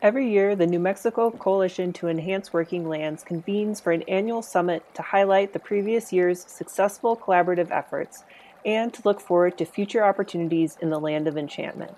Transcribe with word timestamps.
Every 0.00 0.30
year, 0.30 0.54
the 0.54 0.68
New 0.68 0.78
Mexico 0.78 1.28
Coalition 1.32 1.92
to 1.94 2.06
Enhance 2.06 2.52
Working 2.52 2.88
Lands 2.88 3.24
convenes 3.24 3.80
for 3.80 3.90
an 3.90 4.02
annual 4.02 4.42
summit 4.42 4.84
to 4.94 5.02
highlight 5.02 5.52
the 5.52 5.58
previous 5.58 6.12
year's 6.12 6.44
successful 6.44 7.16
collaborative 7.16 7.72
efforts 7.72 8.22
and 8.64 8.94
to 8.94 9.02
look 9.04 9.20
forward 9.20 9.58
to 9.58 9.64
future 9.64 10.04
opportunities 10.04 10.78
in 10.80 10.90
the 10.90 11.00
land 11.00 11.26
of 11.26 11.36
enchantment. 11.36 11.96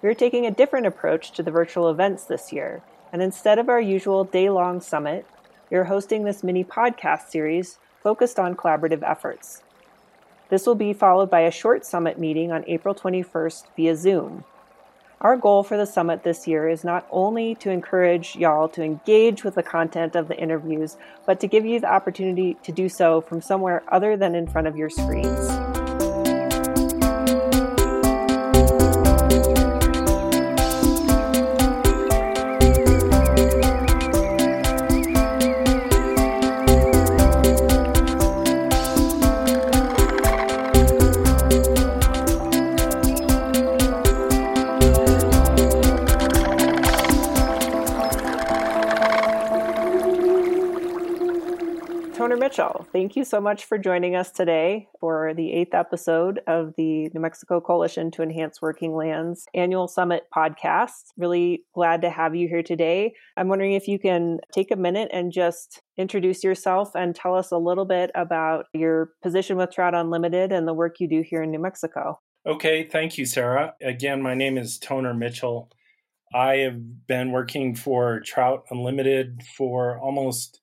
We 0.00 0.08
are 0.08 0.14
taking 0.14 0.46
a 0.46 0.52
different 0.52 0.86
approach 0.86 1.32
to 1.32 1.42
the 1.42 1.50
virtual 1.50 1.90
events 1.90 2.22
this 2.22 2.52
year, 2.52 2.82
and 3.12 3.20
instead 3.20 3.58
of 3.58 3.68
our 3.68 3.80
usual 3.80 4.22
day 4.22 4.48
long 4.48 4.80
summit, 4.80 5.26
we 5.70 5.76
are 5.76 5.84
hosting 5.84 6.22
this 6.22 6.44
mini 6.44 6.62
podcast 6.62 7.30
series 7.30 7.80
focused 8.00 8.38
on 8.38 8.54
collaborative 8.54 9.02
efforts. 9.02 9.64
This 10.50 10.66
will 10.66 10.76
be 10.76 10.92
followed 10.92 11.30
by 11.30 11.40
a 11.40 11.50
short 11.50 11.84
summit 11.84 12.16
meeting 12.16 12.52
on 12.52 12.62
April 12.68 12.94
21st 12.94 13.64
via 13.74 13.96
Zoom, 13.96 14.44
our 15.20 15.36
goal 15.36 15.62
for 15.62 15.76
the 15.76 15.86
summit 15.86 16.22
this 16.22 16.46
year 16.46 16.68
is 16.68 16.84
not 16.84 17.06
only 17.10 17.54
to 17.56 17.70
encourage 17.70 18.36
y'all 18.36 18.68
to 18.68 18.82
engage 18.82 19.42
with 19.42 19.56
the 19.56 19.62
content 19.62 20.14
of 20.14 20.28
the 20.28 20.38
interviews, 20.38 20.96
but 21.26 21.40
to 21.40 21.48
give 21.48 21.64
you 21.64 21.80
the 21.80 21.92
opportunity 21.92 22.54
to 22.62 22.70
do 22.70 22.88
so 22.88 23.20
from 23.20 23.40
somewhere 23.40 23.82
other 23.88 24.16
than 24.16 24.34
in 24.34 24.46
front 24.46 24.68
of 24.68 24.76
your 24.76 24.90
screens. 24.90 25.67
Thank 52.98 53.14
you 53.14 53.22
so 53.22 53.40
much 53.40 53.64
for 53.64 53.78
joining 53.78 54.16
us 54.16 54.32
today 54.32 54.88
for 54.98 55.32
the 55.32 55.52
eighth 55.52 55.72
episode 55.72 56.40
of 56.48 56.74
the 56.76 57.08
New 57.14 57.20
Mexico 57.20 57.60
Coalition 57.60 58.10
to 58.10 58.22
Enhance 58.22 58.60
Working 58.60 58.92
Lands 58.96 59.46
annual 59.54 59.86
summit 59.86 60.24
podcast. 60.36 61.12
Really 61.16 61.62
glad 61.76 62.02
to 62.02 62.10
have 62.10 62.34
you 62.34 62.48
here 62.48 62.64
today. 62.64 63.12
I'm 63.36 63.46
wondering 63.46 63.74
if 63.74 63.86
you 63.86 64.00
can 64.00 64.40
take 64.52 64.72
a 64.72 64.76
minute 64.76 65.10
and 65.12 65.30
just 65.30 65.80
introduce 65.96 66.42
yourself 66.42 66.96
and 66.96 67.14
tell 67.14 67.36
us 67.36 67.52
a 67.52 67.56
little 67.56 67.84
bit 67.84 68.10
about 68.16 68.64
your 68.74 69.12
position 69.22 69.56
with 69.56 69.70
Trout 69.70 69.94
Unlimited 69.94 70.50
and 70.50 70.66
the 70.66 70.74
work 70.74 70.96
you 70.98 71.06
do 71.06 71.22
here 71.22 71.44
in 71.44 71.52
New 71.52 71.60
Mexico. 71.60 72.18
Okay, 72.48 72.82
thank 72.82 73.16
you, 73.16 73.26
Sarah. 73.26 73.74
Again, 73.80 74.20
my 74.20 74.34
name 74.34 74.58
is 74.58 74.76
Toner 74.76 75.14
Mitchell. 75.14 75.70
I 76.34 76.56
have 76.56 77.06
been 77.06 77.30
working 77.30 77.76
for 77.76 78.18
Trout 78.18 78.64
Unlimited 78.72 79.42
for 79.56 80.00
almost 80.00 80.62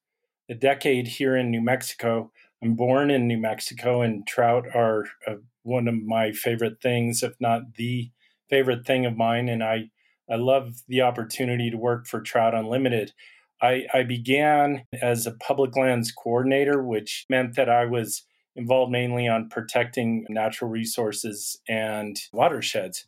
a 0.50 0.56
decade 0.56 1.08
here 1.08 1.36
in 1.36 1.52
New 1.52 1.62
Mexico. 1.62 2.32
I'm 2.64 2.76
born 2.76 3.12
in 3.12 3.28
New 3.28 3.38
Mexico, 3.38 4.02
and 4.02 4.26
trout 4.26 4.66
are 4.74 5.06
uh, 5.28 5.36
one 5.64 5.88
of 5.88 5.96
my 6.04 6.32
favorite 6.32 6.82
things, 6.82 7.24
if 7.24 7.34
not 7.40 7.76
the 7.76 8.12
favorite 8.50 8.86
thing 8.86 9.06
of 9.06 9.18
mine. 9.18 9.50
And 9.50 9.64
I, 9.64 9.90
I 10.30 10.36
love 10.36 10.84
the 10.88 11.02
opportunity 11.02 11.70
to 11.70 11.78
work 11.78 12.08
for 12.08 12.22
Trout 12.22 12.54
Unlimited. 12.54 13.14
I, 13.62 13.86
I 13.94 14.04
began 14.04 14.86
as 15.02 15.26
a 15.26 15.32
public 15.32 15.76
lands 15.76 16.12
coordinator, 16.12 16.84
which 16.84 17.26
meant 17.30 17.56
that 17.56 17.70
I 17.70 17.86
was 17.86 18.24
involved 18.56 18.92
mainly 18.92 19.28
on 19.28 19.50
protecting 19.50 20.26
natural 20.30 20.70
resources 20.70 21.60
and 21.68 22.18
watersheds. 22.32 23.06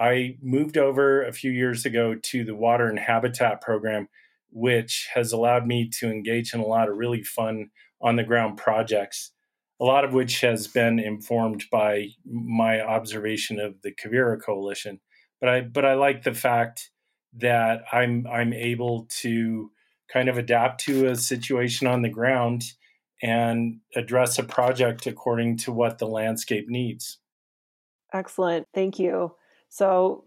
I 0.00 0.36
moved 0.40 0.76
over 0.76 1.24
a 1.24 1.32
few 1.32 1.50
years 1.50 1.84
ago 1.84 2.14
to 2.14 2.44
the 2.44 2.54
Water 2.54 2.88
and 2.88 2.98
Habitat 2.98 3.60
Program, 3.60 4.08
which 4.50 5.08
has 5.14 5.32
allowed 5.32 5.66
me 5.66 5.90
to 6.00 6.10
engage 6.10 6.54
in 6.54 6.60
a 6.60 6.66
lot 6.66 6.88
of 6.88 6.96
really 6.96 7.22
fun 7.22 7.70
on 8.00 8.16
the 8.16 8.24
ground 8.24 8.56
projects, 8.56 9.32
a 9.80 9.84
lot 9.84 10.04
of 10.04 10.12
which 10.12 10.40
has 10.40 10.66
been 10.66 10.98
informed 10.98 11.64
by 11.70 12.08
my 12.24 12.80
observation 12.80 13.58
of 13.60 13.82
the 13.82 13.92
Quivira 13.92 14.40
Coalition. 14.40 15.00
But 15.40 15.48
I 15.48 15.60
but 15.60 15.84
I 15.84 15.94
like 15.94 16.22
the 16.22 16.34
fact 16.34 16.90
that 17.34 17.82
I'm 17.92 18.26
I'm 18.26 18.52
able 18.52 19.06
to 19.20 19.70
kind 20.12 20.28
of 20.28 20.38
adapt 20.38 20.80
to 20.84 21.06
a 21.06 21.16
situation 21.16 21.86
on 21.86 22.02
the 22.02 22.08
ground 22.08 22.64
and 23.22 23.80
address 23.94 24.38
a 24.38 24.44
project 24.44 25.06
according 25.06 25.56
to 25.58 25.72
what 25.72 25.98
the 25.98 26.06
landscape 26.06 26.66
needs. 26.68 27.18
Excellent. 28.12 28.66
Thank 28.74 28.98
you. 28.98 29.34
So, 29.68 30.24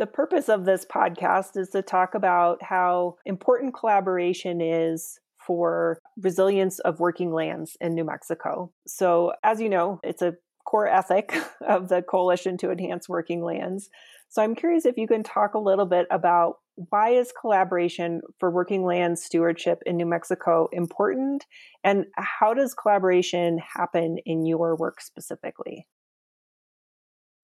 the 0.00 0.06
purpose 0.06 0.48
of 0.48 0.64
this 0.64 0.86
podcast 0.86 1.58
is 1.58 1.68
to 1.68 1.82
talk 1.82 2.14
about 2.14 2.62
how 2.62 3.16
important 3.26 3.74
collaboration 3.74 4.62
is 4.62 5.20
for 5.46 6.00
resilience 6.16 6.78
of 6.78 7.00
working 7.00 7.34
lands 7.34 7.76
in 7.82 7.94
New 7.94 8.04
Mexico. 8.04 8.72
So, 8.86 9.34
as 9.44 9.60
you 9.60 9.68
know, 9.68 10.00
it's 10.02 10.22
a 10.22 10.36
core 10.64 10.88
ethic 10.88 11.36
of 11.68 11.88
the 11.88 12.00
Coalition 12.00 12.56
to 12.58 12.70
Enhance 12.70 13.10
Working 13.10 13.44
Lands. 13.44 13.90
So, 14.30 14.42
I'm 14.42 14.54
curious 14.54 14.86
if 14.86 14.96
you 14.96 15.06
can 15.06 15.22
talk 15.22 15.52
a 15.52 15.58
little 15.58 15.84
bit 15.84 16.06
about 16.10 16.60
why 16.88 17.10
is 17.10 17.30
collaboration 17.38 18.22
for 18.38 18.50
working 18.50 18.84
land 18.84 19.18
stewardship 19.18 19.82
in 19.84 19.98
New 19.98 20.06
Mexico 20.06 20.70
important 20.72 21.44
and 21.84 22.06
how 22.16 22.54
does 22.54 22.72
collaboration 22.72 23.58
happen 23.58 24.16
in 24.24 24.46
your 24.46 24.76
work 24.76 25.02
specifically? 25.02 25.86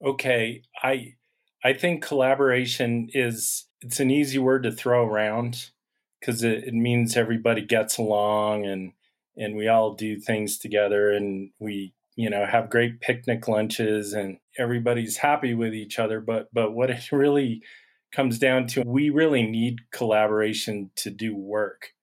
Okay, 0.03 0.63
I 0.83 1.17
I 1.67 1.73
think 1.73 2.01
collaboration 2.01 3.09
is 3.13 3.65
it's 3.81 3.99
an 3.99 4.09
easy 4.09 4.39
word 4.39 4.63
to 4.63 4.71
throw 4.71 5.05
around 5.05 5.71
because 6.21 6.45
it, 6.45 6.63
it 6.63 6.75
means 6.75 7.17
everybody 7.17 7.63
gets 7.63 7.99
along 7.99 8.65
and 8.65 8.93
and 9.37 9.57
we 9.57 9.67
all 9.67 9.95
do 9.95 10.21
things 10.21 10.59
together 10.59 11.11
and 11.11 11.51
we 11.59 11.93
you 12.15 12.31
know 12.31 12.47
have 12.47 12.71
great 12.71 13.01
picnic 13.01 13.49
lunches 13.49 14.13
and 14.13 14.39
everybody's 14.57 15.17
happy 15.17 15.55
with 15.55 15.75
each 15.75 15.99
other. 15.99 16.21
But 16.21 16.51
but 16.53 16.71
what 16.71 16.89
it 16.89 17.11
really 17.11 17.63
comes 18.13 18.39
down 18.39 18.69
to 18.69 18.83
we 18.87 19.11
really 19.11 19.43
need 19.45 19.91
collaboration 19.91 20.93
to 20.95 21.11
do 21.11 21.35
work 21.35 21.95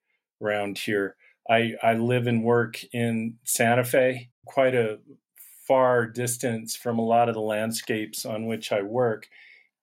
around 0.42 0.78
here. 0.78 1.16
I 1.50 1.76
i 1.82 1.94
live 1.94 2.28
and 2.28 2.44
work 2.44 2.84
in 2.92 3.38
santa 3.46 3.86
fe 3.86 4.30
quite 4.46 4.76
a 4.76 5.00
far 5.66 6.06
distance 6.06 6.76
from 6.76 7.00
a 7.00 7.06
lot 7.06 7.30
of 7.30 7.36
the 7.36 7.42
landscapes 7.42 8.26
on 8.26 8.46
which 8.46 8.74
i 8.74 8.82
work 8.82 9.30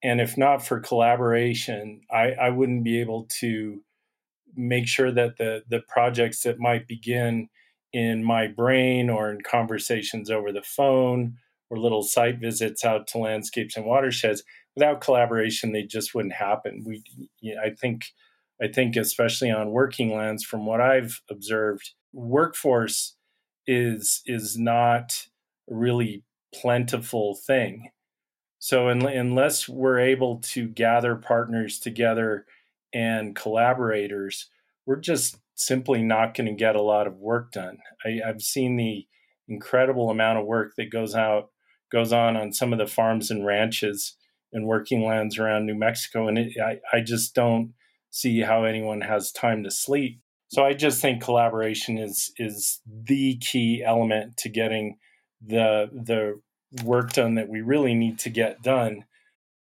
and 0.03 0.21
if 0.21 0.37
not 0.37 0.65
for 0.67 0.81
collaboration, 0.81 2.01
I, 2.11 2.33
I 2.33 2.51
wouldn't 2.51 2.85
be 2.85 3.01
able 3.01 3.27
to 3.41 3.83
make 4.57 4.87
sure 4.87 5.13
that 5.13 5.37
the 5.37 5.63
the 5.69 5.81
projects 5.89 6.43
that 6.43 6.59
might 6.59 6.89
begin 6.89 7.49
in 7.93 8.25
my 8.25 8.47
brain 8.47 9.11
or 9.11 9.31
in 9.31 9.41
conversations 9.43 10.31
over 10.31 10.53
the 10.53 10.63
phone 10.63 11.37
or 11.69 11.79
little 11.79 12.03
site 12.03 12.39
visits 12.39 12.85
out 12.85 13.07
to 13.07 13.19
landscapes 13.19 13.77
and 13.77 13.87
watersheds 13.87 14.43
without 14.75 15.01
collaboration 15.01 15.73
they 15.73 15.83
just 15.83 16.15
wouldn't 16.15 16.35
happen. 16.35 16.83
We 16.85 17.03
you 17.41 17.55
know, 17.55 17.63
i 17.63 17.71
think 17.71 18.07
i 18.61 18.69
think 18.69 18.97
especially 18.97 19.51
on 19.51 19.71
working 19.71 20.15
lands 20.15 20.45
from 20.45 20.67
what 20.67 20.81
i've 20.81 21.21
observed 21.31 21.93
workforce 22.13 23.17
is 23.67 24.23
is 24.27 24.59
not 24.59 25.27
a 25.71 25.75
really 25.75 26.25
plentiful 26.53 27.37
thing 27.47 27.91
so 28.61 28.89
unless 28.89 29.69
we're 29.71 29.99
able 29.99 30.37
to 30.37 30.69
gather 30.69 31.17
partners 31.17 31.79
together 31.79 32.45
and 32.93 33.35
collaborators, 33.35 34.51
we're 34.85 35.01
just 35.01 35.39
simply 35.55 36.03
not 36.03 36.35
going 36.35 36.47
to 36.47 36.53
get 36.53 36.77
a 36.77 36.83
lot 36.83 37.07
of 37.07 37.17
work 37.17 37.53
done. 37.53 37.79
I, 38.05 38.21
have 38.25 38.43
seen 38.43 38.77
the 38.77 39.07
incredible 39.49 40.11
amount 40.11 40.39
of 40.39 40.47
work 40.47 40.75
that 40.77 40.93
goes 40.93 41.15
out 41.15 41.49
goes 41.91 42.13
on 42.13 42.37
on 42.37 42.53
some 42.53 42.73
of 42.73 42.79
the 42.79 42.87
farms 42.87 43.31
and 43.31 43.47
ranches 43.47 44.17
and 44.53 44.67
working 44.67 45.05
lands 45.05 45.39
around 45.39 45.65
New 45.65 45.75
Mexico, 45.75 46.29
and 46.29 46.39
it, 46.39 46.53
I, 46.63 46.81
I 46.93 47.01
just 47.01 47.35
don't 47.35 47.73
see 48.11 48.41
how 48.41 48.65
anyone 48.65 49.01
has 49.01 49.33
time 49.33 49.65
to 49.65 49.71
sleep. 49.71 50.21
So 50.49 50.65
I 50.65 50.75
just 50.75 51.01
think 51.01 51.23
collaboration 51.23 51.97
is 51.97 52.31
is 52.37 52.83
the 52.87 53.39
key 53.39 53.83
element 53.83 54.37
to 54.37 54.51
getting 54.51 54.99
the 55.41 55.89
the 55.93 56.41
work 56.85 57.13
done 57.13 57.35
that 57.35 57.49
we 57.49 57.61
really 57.61 57.95
need 57.95 58.19
to 58.21 58.31
get 58.31 58.63
done. 58.63 59.05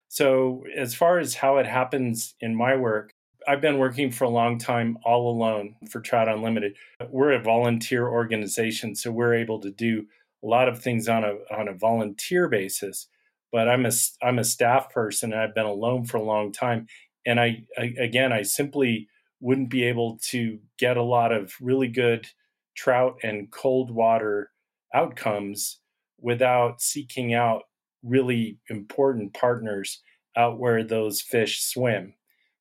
So, 0.09 0.65
as 0.75 0.95
far 0.95 1.19
as 1.19 1.35
how 1.35 1.59
it 1.59 1.67
happens 1.67 2.35
in 2.41 2.55
my 2.55 2.77
work, 2.77 3.13
I've 3.47 3.61
been 3.61 3.79
working 3.79 4.11
for 4.11 4.25
a 4.25 4.31
long 4.31 4.59
time 4.59 4.99
all 5.05 5.31
alone 5.31 5.77
for 5.91 6.01
Trout 6.01 6.29
Unlimited. 6.29 6.77
We're 7.09 7.33
a 7.33 7.43
volunteer 7.43 8.07
organization, 8.09 8.95
so 8.95 9.11
we're 9.11 9.35
able 9.35 9.61
to 9.61 9.71
do 9.71 10.07
a 10.43 10.47
lot 10.47 10.69
of 10.69 10.81
things 10.81 11.09
on 11.09 11.25
a 11.25 11.37
on 11.51 11.69
a 11.69 11.75
volunteer 11.75 12.49
basis. 12.49 13.09
But 13.53 13.69
I'm 13.69 13.87
a 13.87 13.93
I'm 14.23 14.39
a 14.39 14.45
staff 14.45 14.91
person, 14.91 15.33
and 15.33 15.41
I've 15.41 15.55
been 15.55 15.67
alone 15.67 16.05
for 16.05 16.19
a 16.19 16.23
long 16.23 16.53
time. 16.53 16.87
And 17.27 17.41
I, 17.41 17.65
I 17.77 17.95
again, 17.99 18.33
I 18.33 18.43
simply 18.43 19.09
wouldn't 19.41 19.71
be 19.71 19.85
able 19.85 20.19
to 20.19 20.59
get 20.79 20.97
a 20.97 21.03
lot 21.03 21.33
of 21.33 21.55
really 21.61 21.89
good 21.89 22.29
trout 22.75 23.19
and 23.23 23.51
cold 23.51 23.91
water 23.91 24.51
outcomes 24.95 25.79
without 26.21 26.81
seeking 26.81 27.35
out 27.35 27.63
really 28.03 28.59
important 28.69 29.35
partners 29.35 30.03
out 30.37 30.59
where 30.59 30.85
those 30.85 31.21
fish 31.21 31.63
swim. 31.63 32.15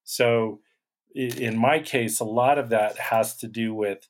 So, 0.04 0.62
in 1.14 1.58
my 1.58 1.80
case, 1.80 2.20
a 2.20 2.26
lot 2.26 2.58
of 2.58 2.70
that 2.70 2.98
has 2.98 3.38
to 3.38 3.48
do 3.48 3.74
with 3.74 4.08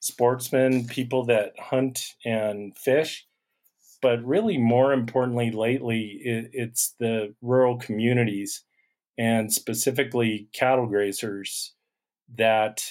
sportsmen, 0.00 0.86
people 0.86 1.24
that 1.26 1.52
hunt 1.58 2.14
and 2.24 2.76
fish. 2.76 3.26
But 4.02 4.24
really, 4.24 4.58
more 4.58 4.92
importantly, 4.92 5.50
lately, 5.50 6.20
it's 6.24 6.94
the 6.98 7.34
rural 7.40 7.78
communities 7.78 8.64
and 9.16 9.52
specifically 9.52 10.48
cattle 10.52 10.88
grazers 10.88 11.70
that 12.34 12.82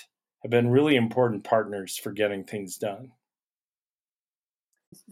have 0.42 0.52
been 0.52 0.70
really 0.70 0.96
important 0.96 1.44
partners 1.44 1.98
for 1.98 2.12
getting 2.12 2.44
things 2.44 2.78
done. 2.78 3.12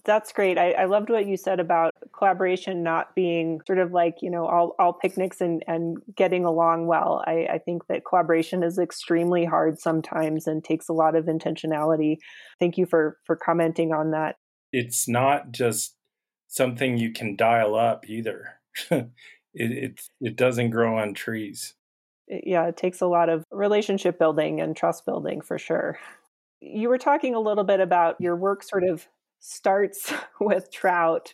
That's 0.04 0.34
great. 0.34 0.58
I, 0.58 0.72
I, 0.72 0.86
loved 0.86 1.10
what 1.10 1.26
you 1.26 1.38
said 1.38 1.60
about 1.60 1.94
collaboration 2.18 2.84
not 2.84 3.16
being 3.16 3.62
sort 3.66 3.80
of 3.80 3.94
like, 3.94 4.16
you 4.22 4.30
know, 4.30 4.46
all, 4.46 4.76
all 4.78 4.94
picnics 4.94 5.40
and, 5.40 5.64
and 5.68 5.98
getting 6.16 6.44
along 6.44 6.88
well. 6.88 7.24
I, 7.26 7.48
I 7.54 7.58
think 7.60 7.88
that 7.88 8.04
collaboration 8.06 8.62
is 8.64 8.78
extremely 8.78 9.46
hard 9.46 9.80
sometimes 9.80 10.48
and 10.48 10.64
takes 10.64 10.90
a 10.90 10.94
lot 10.94 11.16
of 11.16 11.26
intentionality. 11.26 12.18
Thank 12.60 12.78
you 12.78 12.86
for 12.86 13.18
for 13.26 13.36
commenting 13.36 13.94
on 13.94 14.12
that. 14.12 14.36
It's 14.74 15.08
not 15.08 15.52
just 15.52 15.96
something 16.48 16.98
you 16.98 17.12
can 17.12 17.36
dial 17.36 17.75
up 17.75 18.10
either. 18.10 18.60
it, 18.92 19.12
it 19.54 20.02
it 20.20 20.36
doesn't 20.36 20.72
grow 20.72 20.98
on 20.98 21.14
trees. 21.14 21.75
Yeah, 22.28 22.68
it 22.68 22.78
takes 22.78 23.02
a 23.02 23.08
lot 23.08 23.30
of 23.30 23.44
relationship 23.52 24.20
building 24.20 24.62
and 24.62 24.75
trust 24.75 25.06
building 25.06 25.42
for 25.42 25.58
sure. 25.58 25.98
You 26.62 26.90
were 26.90 26.98
talking 26.98 27.34
a 27.34 27.40
little 27.40 27.64
bit 27.64 27.80
about 27.80 28.20
your 28.20 28.36
work 28.36 28.64
sort 28.64 28.84
of 28.84 29.08
starts 29.39 30.13
with 30.39 30.71
trout 30.71 31.33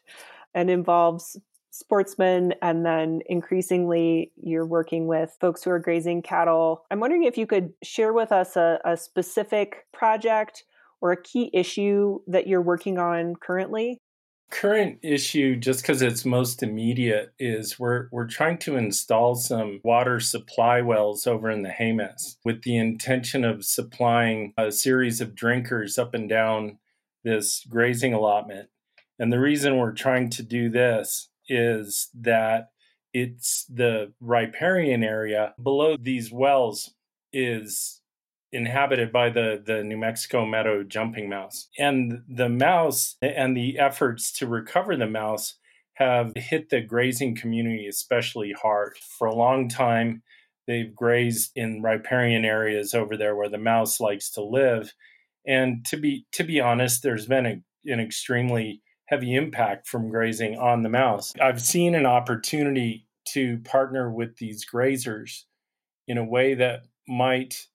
and 0.53 0.69
involves 0.69 1.37
sportsmen 1.71 2.53
and 2.61 2.85
then 2.85 3.19
increasingly 3.27 4.31
you're 4.37 4.65
working 4.65 5.07
with 5.07 5.35
folks 5.41 5.63
who 5.63 5.69
are 5.69 5.79
grazing 5.79 6.21
cattle. 6.21 6.85
I'm 6.89 7.01
wondering 7.01 7.25
if 7.25 7.37
you 7.37 7.45
could 7.45 7.73
share 7.83 8.13
with 8.13 8.31
us 8.31 8.55
a, 8.55 8.79
a 8.85 8.95
specific 8.95 9.85
project 9.91 10.63
or 11.01 11.11
a 11.11 11.21
key 11.21 11.49
issue 11.53 12.19
that 12.27 12.47
you're 12.47 12.61
working 12.61 12.97
on 12.97 13.35
currently 13.35 13.99
current 14.51 14.99
issue 15.01 15.55
just 15.55 15.81
because 15.81 16.01
it's 16.01 16.23
most 16.23 16.61
immediate 16.61 17.33
is 17.39 17.79
we're 17.79 18.07
we're 18.11 18.27
trying 18.27 18.57
to 18.57 18.77
install 18.77 19.35
some 19.35 19.81
water 19.83 20.19
supply 20.19 20.81
wells 20.81 21.25
over 21.25 21.49
in 21.49 21.63
the 21.63 21.69
Jemez 21.69 22.37
with 22.45 22.61
the 22.63 22.77
intention 22.77 23.43
of 23.43 23.65
supplying 23.65 24.53
a 24.57 24.71
series 24.71 25.19
of 25.19 25.35
drinkers 25.35 25.97
up 25.97 26.13
and 26.13 26.29
down 26.29 26.77
this 27.25 27.65
grazing 27.69 28.13
allotment. 28.13 28.69
And 29.19 29.33
the 29.33 29.39
reason 29.39 29.77
we're 29.77 29.91
trying 29.91 30.29
to 30.31 30.43
do 30.43 30.69
this 30.69 31.29
is 31.49 32.09
that 32.13 32.69
it's 33.13 33.65
the 33.65 34.13
riparian 34.21 35.03
area 35.03 35.53
below 35.61 35.97
these 35.97 36.31
wells 36.31 36.93
is 37.33 38.01
inhabited 38.51 39.11
by 39.11 39.29
the, 39.29 39.61
the 39.65 39.83
New 39.83 39.97
Mexico 39.97 40.45
meadow 40.45 40.83
jumping 40.83 41.27
mouse. 41.27 41.67
And 41.77 42.21
the 42.29 42.49
mouse 42.49 43.17
and 43.21 43.55
the 43.55 43.79
efforts 43.79 44.31
to 44.33 44.47
recover 44.47 44.95
the 44.95 45.07
mouse 45.07 45.55
have 45.95 46.33
hit 46.35 46.69
the 46.69 46.81
grazing 46.81 47.35
community 47.35 47.87
especially 47.87 48.53
hard. 48.53 48.97
For 49.17 49.27
a 49.27 49.35
long 49.35 49.67
time, 49.67 50.23
they've 50.67 50.93
grazed 50.93 51.51
in 51.55 51.81
riparian 51.81 52.45
areas 52.45 52.93
over 52.93 53.17
there 53.17 53.35
where 53.35 53.49
the 53.49 53.57
mouse 53.57 53.99
likes 53.99 54.29
to 54.31 54.43
live. 54.43 54.93
And 55.47 55.85
to 55.85 55.97
be 55.97 56.25
to 56.33 56.43
be 56.43 56.59
honest, 56.59 57.03
there's 57.03 57.25
been 57.25 57.45
a, 57.45 57.61
an 57.85 57.99
extremely 57.99 58.81
heavy 59.07 59.35
impact 59.35 59.87
from 59.87 60.09
grazing 60.09 60.57
on 60.57 60.81
the 60.81 60.89
mouse. 60.89 61.33
I've 61.39 61.61
seen 61.61 61.93
an 61.93 62.05
opportunity 62.05 63.07
to 63.29 63.59
partner 63.59 64.11
with 64.11 64.37
these 64.37 64.65
grazers 64.65 65.43
in 66.07 66.17
a 66.17 66.25
way 66.25 66.55
that 66.55 66.81
might 67.07 67.67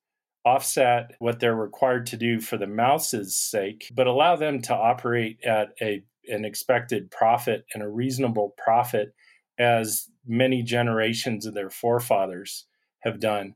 offset 0.45 1.13
what 1.19 1.39
they're 1.39 1.55
required 1.55 2.07
to 2.07 2.17
do 2.17 2.41
for 2.41 2.57
the 2.57 2.67
mouse's 2.67 3.37
sake, 3.37 3.91
but 3.95 4.07
allow 4.07 4.37
them 4.37 4.61
to 4.63 4.75
operate 4.75 5.39
at 5.45 5.69
a 5.81 6.03
an 6.29 6.45
expected 6.45 7.11
profit 7.11 7.65
and 7.75 7.83
a 7.83 7.89
reasonable 7.89 8.55
profit 8.63 9.15
as 9.59 10.09
many 10.27 10.63
generations 10.63 11.47
of 11.47 11.55
their 11.55 11.71
forefathers 11.71 12.67
have 13.01 13.19
done 13.21 13.55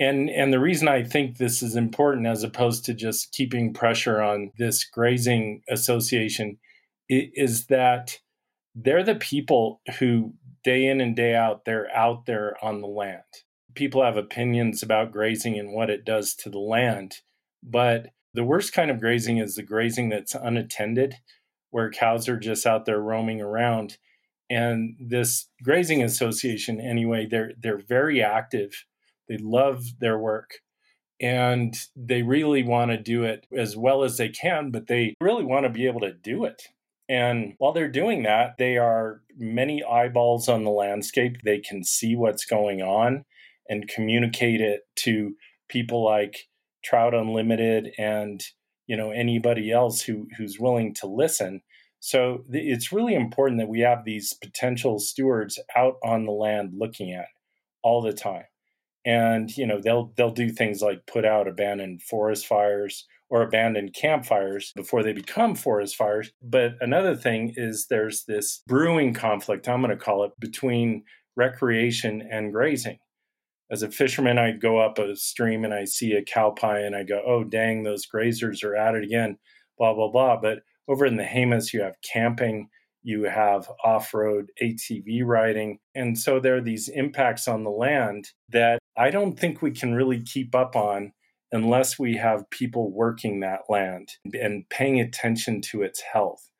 and 0.00 0.28
and 0.28 0.52
the 0.52 0.60
reason 0.60 0.88
I 0.88 1.02
think 1.02 1.36
this 1.36 1.62
is 1.62 1.76
important 1.76 2.26
as 2.26 2.42
opposed 2.42 2.84
to 2.86 2.94
just 2.94 3.32
keeping 3.32 3.72
pressure 3.72 4.20
on 4.20 4.50
this 4.58 4.84
grazing 4.84 5.62
association 5.68 6.58
is 7.08 7.66
that 7.66 8.18
they're 8.74 9.04
the 9.04 9.14
people 9.14 9.80
who 9.98 10.34
day 10.64 10.86
in 10.86 11.00
and 11.00 11.14
day 11.14 11.34
out 11.34 11.64
they're 11.64 11.94
out 11.94 12.26
there 12.26 12.56
on 12.62 12.80
the 12.80 12.88
land. 12.88 13.22
People 13.74 14.02
have 14.02 14.16
opinions 14.16 14.82
about 14.82 15.12
grazing 15.12 15.58
and 15.58 15.72
what 15.72 15.90
it 15.90 16.04
does 16.04 16.34
to 16.36 16.50
the 16.50 16.60
land, 16.60 17.16
but 17.62 18.10
the 18.32 18.44
worst 18.44 18.72
kind 18.72 18.90
of 18.90 19.00
grazing 19.00 19.38
is 19.38 19.54
the 19.54 19.62
grazing 19.62 20.08
that's 20.08 20.34
unattended 20.34 21.16
where 21.70 21.90
cows 21.90 22.28
are 22.28 22.38
just 22.38 22.66
out 22.66 22.84
there 22.84 23.00
roaming 23.00 23.40
around 23.40 23.98
and 24.50 24.96
this 25.00 25.48
grazing 25.62 26.02
association 26.02 26.80
anyway 26.80 27.26
they're 27.26 27.52
they're 27.60 27.82
very 27.88 28.22
active 28.22 28.84
they 29.28 29.38
love 29.38 29.84
their 30.00 30.18
work 30.18 30.60
and 31.20 31.74
they 31.96 32.22
really 32.22 32.62
want 32.62 32.90
to 32.90 32.96
do 32.96 33.24
it 33.24 33.46
as 33.56 33.76
well 33.76 34.02
as 34.02 34.16
they 34.16 34.28
can, 34.28 34.70
but 34.70 34.88
they 34.88 35.14
really 35.20 35.44
want 35.44 35.64
to 35.64 35.70
be 35.70 35.86
able 35.86 36.00
to 36.00 36.12
do 36.12 36.44
it. 36.44 36.62
And 37.08 37.54
while 37.58 37.72
they're 37.72 37.88
doing 37.88 38.22
that, 38.24 38.56
they 38.58 38.78
are 38.78 39.20
many 39.36 39.84
eyeballs 39.84 40.48
on 40.48 40.64
the 40.64 40.70
landscape. 40.70 41.38
They 41.42 41.60
can 41.60 41.84
see 41.84 42.16
what's 42.16 42.44
going 42.44 42.82
on 42.82 43.24
and 43.68 43.88
communicate 43.88 44.60
it 44.60 44.82
to 44.96 45.34
people 45.68 46.04
like 46.04 46.48
Trout 46.82 47.14
Unlimited 47.14 47.92
and 47.98 48.42
you 48.86 48.96
know 48.96 49.10
anybody 49.10 49.70
else 49.70 50.02
who 50.02 50.28
who's 50.36 50.58
willing 50.58 50.94
to 50.94 51.06
listen. 51.06 51.62
So 52.00 52.44
it's 52.50 52.92
really 52.92 53.14
important 53.14 53.58
that 53.60 53.68
we 53.68 53.80
have 53.80 54.04
these 54.04 54.34
potential 54.34 54.98
stewards 54.98 55.58
out 55.74 55.94
on 56.02 56.26
the 56.26 56.32
land 56.32 56.74
looking 56.76 57.12
at 57.12 57.28
all 57.82 58.02
the 58.02 58.12
time 58.12 58.44
and 59.04 59.54
you 59.56 59.66
know 59.66 59.80
they'll 59.80 60.12
they'll 60.16 60.30
do 60.30 60.50
things 60.50 60.80
like 60.82 61.06
put 61.06 61.24
out 61.24 61.48
abandoned 61.48 62.02
forest 62.02 62.46
fires 62.46 63.06
or 63.30 63.42
abandoned 63.42 63.94
campfires 63.94 64.72
before 64.76 65.02
they 65.02 65.12
become 65.12 65.54
forest 65.54 65.96
fires. 65.96 66.30
But 66.42 66.72
another 66.80 67.16
thing 67.16 67.54
is 67.56 67.86
there's 67.88 68.24
this 68.24 68.62
brewing 68.66 69.14
conflict 69.14 69.68
i'm 69.68 69.80
going 69.80 69.90
to 69.90 70.02
call 70.02 70.24
it 70.24 70.32
between 70.38 71.04
recreation 71.36 72.26
and 72.30 72.52
grazing. 72.52 72.98
As 73.70 73.82
a 73.82 73.90
fisherman 73.90 74.38
i 74.38 74.52
go 74.52 74.78
up 74.78 74.98
a 74.98 75.16
stream 75.16 75.64
and 75.64 75.74
i 75.74 75.84
see 75.84 76.12
a 76.12 76.22
cow 76.22 76.50
pie 76.50 76.80
and 76.80 76.94
i 76.94 77.02
go 77.02 77.22
oh 77.26 77.44
dang 77.44 77.82
those 77.82 78.06
grazers 78.06 78.62
are 78.62 78.76
at 78.76 78.94
it 78.94 79.04
again 79.04 79.38
blah 79.78 79.94
blah 79.94 80.10
blah. 80.10 80.40
But 80.40 80.60
over 80.88 81.06
in 81.06 81.16
the 81.16 81.24
Jemez, 81.24 81.72
you 81.72 81.82
have 81.82 81.96
camping 82.02 82.68
you 83.04 83.24
have 83.24 83.68
off 83.84 84.14
road 84.14 84.50
ATV 84.62 85.24
riding. 85.24 85.78
And 85.94 86.18
so 86.18 86.40
there 86.40 86.56
are 86.56 86.62
these 86.62 86.88
impacts 86.88 87.46
on 87.46 87.62
the 87.62 87.70
land 87.70 88.30
that 88.48 88.78
I 88.96 89.10
don't 89.10 89.38
think 89.38 89.60
we 89.60 89.70
can 89.70 89.94
really 89.94 90.22
keep 90.22 90.54
up 90.54 90.76
on 90.76 91.12
unless 91.52 91.98
we 91.98 92.16
have 92.16 92.50
people 92.50 92.90
working 92.90 93.40
that 93.40 93.62
land 93.68 94.10
and 94.40 94.68
paying 94.68 95.00
attention 95.00 95.60
to 95.60 95.82
its 95.82 96.00
health. 96.00 96.50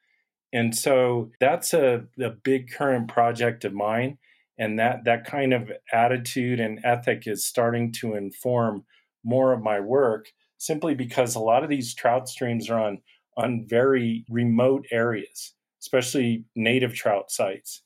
And 0.52 0.74
so 0.76 1.30
that's 1.40 1.74
a, 1.74 2.04
a 2.20 2.30
big 2.30 2.70
current 2.70 3.08
project 3.08 3.64
of 3.64 3.72
mine. 3.72 4.18
And 4.56 4.78
that, 4.78 5.04
that 5.04 5.24
kind 5.24 5.52
of 5.52 5.72
attitude 5.92 6.60
and 6.60 6.78
ethic 6.84 7.24
is 7.26 7.44
starting 7.44 7.90
to 7.94 8.14
inform 8.14 8.84
more 9.24 9.52
of 9.52 9.62
my 9.62 9.80
work 9.80 10.26
simply 10.58 10.94
because 10.94 11.34
a 11.34 11.40
lot 11.40 11.64
of 11.64 11.70
these 11.70 11.94
trout 11.94 12.28
streams 12.28 12.70
are 12.70 12.78
on, 12.78 12.98
on 13.36 13.66
very 13.68 14.24
remote 14.28 14.86
areas 14.92 15.54
especially 15.84 16.44
native 16.56 16.94
trout 16.94 17.30
sites. 17.30 17.82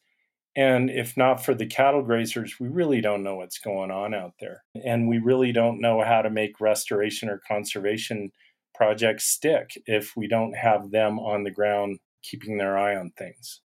And 0.59 0.91
if 0.91 1.17
not 1.17 1.45
for 1.45 1.55
the 1.55 1.67
cattle 1.67 2.03
grazers, 2.05 2.59
we 2.59 2.67
really 2.67 3.01
don't 3.01 3.23
know 3.23 3.37
what's 3.37 3.61
going 3.61 3.93
on 3.93 4.13
out 4.13 4.33
there. 4.41 4.65
And 4.85 5.09
we 5.09 5.19
really 5.19 5.53
don't 5.53 5.81
know 5.81 6.03
how 6.03 6.21
to 6.21 6.31
make 6.31 6.61
restoration 6.61 7.29
or 7.29 7.41
conservation 7.47 8.33
projects 8.75 9.27
stick 9.27 9.71
if 9.87 10.17
we 10.17 10.27
don't 10.27 10.57
have 10.57 10.91
them 10.91 11.21
on 11.21 11.45
the 11.45 11.53
ground 11.53 12.01
keeping 12.25 12.59
their 12.59 12.77
eye 12.77 12.97
on 12.97 13.13
things. 13.17 13.61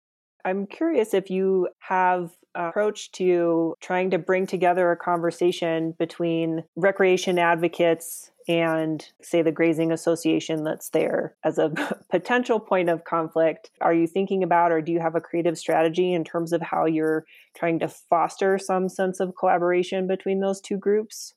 I'm 0.45 0.67
curious 0.67 1.15
if 1.15 1.31
you 1.31 1.69
have 1.79 2.33
approach 2.57 3.13
to 3.13 3.77
trying 3.81 4.11
to 4.11 4.19
bring 4.19 4.45
together 4.49 4.91
a 4.91 4.97
conversation 4.97 5.95
between 5.97 6.65
recreation 6.75 7.39
advocates 7.39 8.33
and 8.51 9.07
say 9.23 9.43
the 9.43 9.53
grazing 9.53 9.93
association 9.93 10.65
that's 10.65 10.91
there 10.91 11.37
as 11.45 11.57
a 11.57 11.71
potential 12.11 12.59
point 12.59 12.89
of 12.89 13.05
conflict 13.05 13.71
are 13.81 13.95
you 13.95 14.09
thinking 14.09 14.43
about 14.43 14.73
or 14.73 14.83
do 14.83 14.91
you 14.91 14.99
have 14.99 15.15
a 15.15 15.21
creative 15.21 15.57
strategy 15.57 16.13
in 16.13 16.25
terms 16.25 16.53
of 16.53 16.61
how 16.61 16.85
you're 16.85 17.25
trying 17.57 17.79
to 17.79 17.87
foster 17.87 18.59
some 18.59 18.89
sense 18.89 19.21
of 19.21 19.37
collaboration 19.39 20.09
between 20.09 20.41
those 20.41 20.61
two 20.61 20.77
groups? 20.77 21.35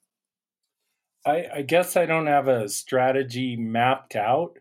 I, 1.26 1.46
I 1.56 1.62
guess 1.62 1.96
i 1.96 2.06
don't 2.06 2.28
have 2.28 2.48
a 2.48 2.68
strategy 2.68 3.56
mapped 3.56 4.16
out 4.16 4.58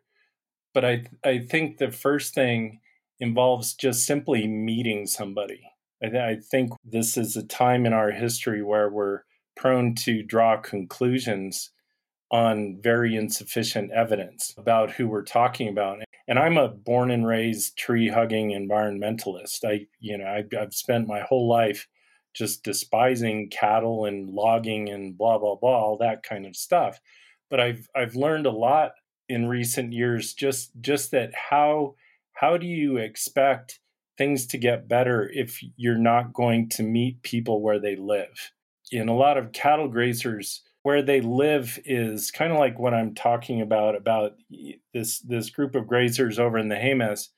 but 0.75 0.85
i 0.85 1.04
i 1.25 1.38
think 1.38 1.78
the 1.78 1.90
first 1.90 2.35
thing 2.35 2.80
involves 3.23 3.75
just 3.75 4.04
simply 4.04 4.49
meeting 4.49 5.06
somebody. 5.06 5.62
I, 6.02 6.09
th- 6.09 6.23
I 6.23 6.37
think 6.40 6.73
this 6.85 7.16
is 7.16 7.37
a 7.37 7.47
time 7.47 7.87
in 7.87 7.92
our 7.92 8.11
history 8.11 8.62
where 8.62 8.90
we're 8.90 9.21
prone 9.56 9.94
to 9.94 10.25
draw 10.25 10.56
conclusions 10.56 11.71
on 12.32 12.78
very 12.82 13.14
insufficient 13.14 13.92
evidence 13.92 14.54
about 14.56 14.90
who 14.90 15.06
we're 15.06 15.22
talking 15.22 15.68
about. 15.68 15.98
And 16.26 16.38
I'm 16.38 16.56
a 16.56 16.68
born 16.68 17.10
and 17.10 17.26
raised 17.26 17.76
tree 17.76 18.08
hugging 18.08 18.50
environmentalist. 18.50 19.64
I, 19.64 19.86
you 20.00 20.16
know, 20.16 20.26
I've, 20.26 20.48
I've 20.58 20.74
spent 20.74 21.06
my 21.06 21.20
whole 21.20 21.46
life 21.46 21.86
just 22.34 22.64
despising 22.64 23.50
cattle 23.50 24.06
and 24.06 24.30
logging 24.30 24.88
and 24.88 25.16
blah 25.16 25.38
blah 25.38 25.56
blah, 25.56 25.78
all 25.78 25.98
that 25.98 26.22
kind 26.22 26.46
of 26.46 26.56
stuff. 26.56 26.98
But 27.50 27.60
I've 27.60 27.86
I've 27.94 28.16
learned 28.16 28.46
a 28.46 28.50
lot 28.50 28.92
in 29.28 29.46
recent 29.46 29.92
years 29.92 30.32
just 30.32 30.72
just 30.80 31.10
that 31.10 31.32
how 31.34 31.96
how 32.32 32.56
do 32.56 32.66
you 32.66 32.96
expect 32.96 33.80
things 34.16 34.46
to 34.46 34.58
get 34.58 34.88
better 34.88 35.30
if 35.32 35.60
you're 35.76 35.98
not 35.98 36.32
going 36.32 36.70
to 36.70 36.82
meet 36.82 37.22
people 37.22 37.60
where 37.60 37.78
they 37.78 37.96
live? 37.96 38.52
In 38.90 39.08
a 39.08 39.16
lot 39.16 39.36
of 39.36 39.52
cattle 39.52 39.90
grazers, 39.90 40.60
where 40.82 41.02
they 41.02 41.20
live 41.20 41.78
is 41.84 42.30
kind 42.30 42.52
of 42.52 42.58
like 42.58 42.78
what 42.78 42.94
I'm 42.94 43.14
talking 43.14 43.60
about 43.60 43.94
about 43.94 44.32
this 44.92 45.20
this 45.20 45.50
group 45.50 45.74
of 45.74 45.86
grazers 45.86 46.38
over 46.38 46.58
in 46.58 46.68
the 46.68 46.76
Jemez. 46.76 47.28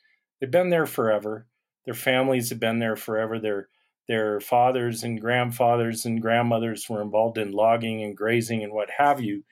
They've 0.40 0.50
been 0.50 0.70
there 0.70 0.86
forever. 0.86 1.46
Their 1.84 1.94
families 1.94 2.48
have 2.50 2.60
been 2.60 2.78
there 2.78 2.96
forever. 2.96 3.38
Their 3.38 3.68
their 4.08 4.40
fathers 4.40 5.02
and 5.02 5.20
grandfathers 5.20 6.04
and 6.04 6.20
grandmothers 6.20 6.88
were 6.88 7.02
involved 7.02 7.38
in 7.38 7.52
logging 7.52 8.02
and 8.02 8.16
grazing 8.16 8.62
and 8.62 8.72
what 8.72 8.90
have 8.98 9.20
you, 9.20 9.44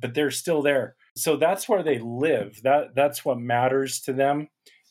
but 0.00 0.14
they're 0.14 0.32
still 0.32 0.62
there. 0.62 0.96
So 1.16 1.36
that's 1.36 1.68
where 1.68 1.82
they 1.82 1.98
live. 1.98 2.60
That 2.62 2.94
that's 2.94 3.24
what 3.24 3.38
matters 3.38 4.00
to 4.02 4.12
them. 4.12 4.48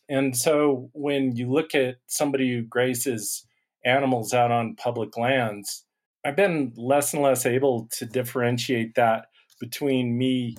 And 0.10 0.36
so 0.36 0.90
when 0.94 1.36
you 1.36 1.52
look 1.52 1.76
at 1.76 1.98
somebody 2.08 2.52
who 2.52 2.64
grazes 2.64 3.46
animals 3.86 4.34
out 4.34 4.52
on 4.52 4.76
public 4.76 5.18
lands, 5.18 5.86
I've 6.26 6.36
been 6.36 6.74
less 6.76 7.14
and 7.14 7.24
less 7.24 7.46
able 7.46 7.88
to 7.94 8.06
differentiate 8.06 8.96
that 8.96 9.28
between 9.60 10.18
me 10.18 10.56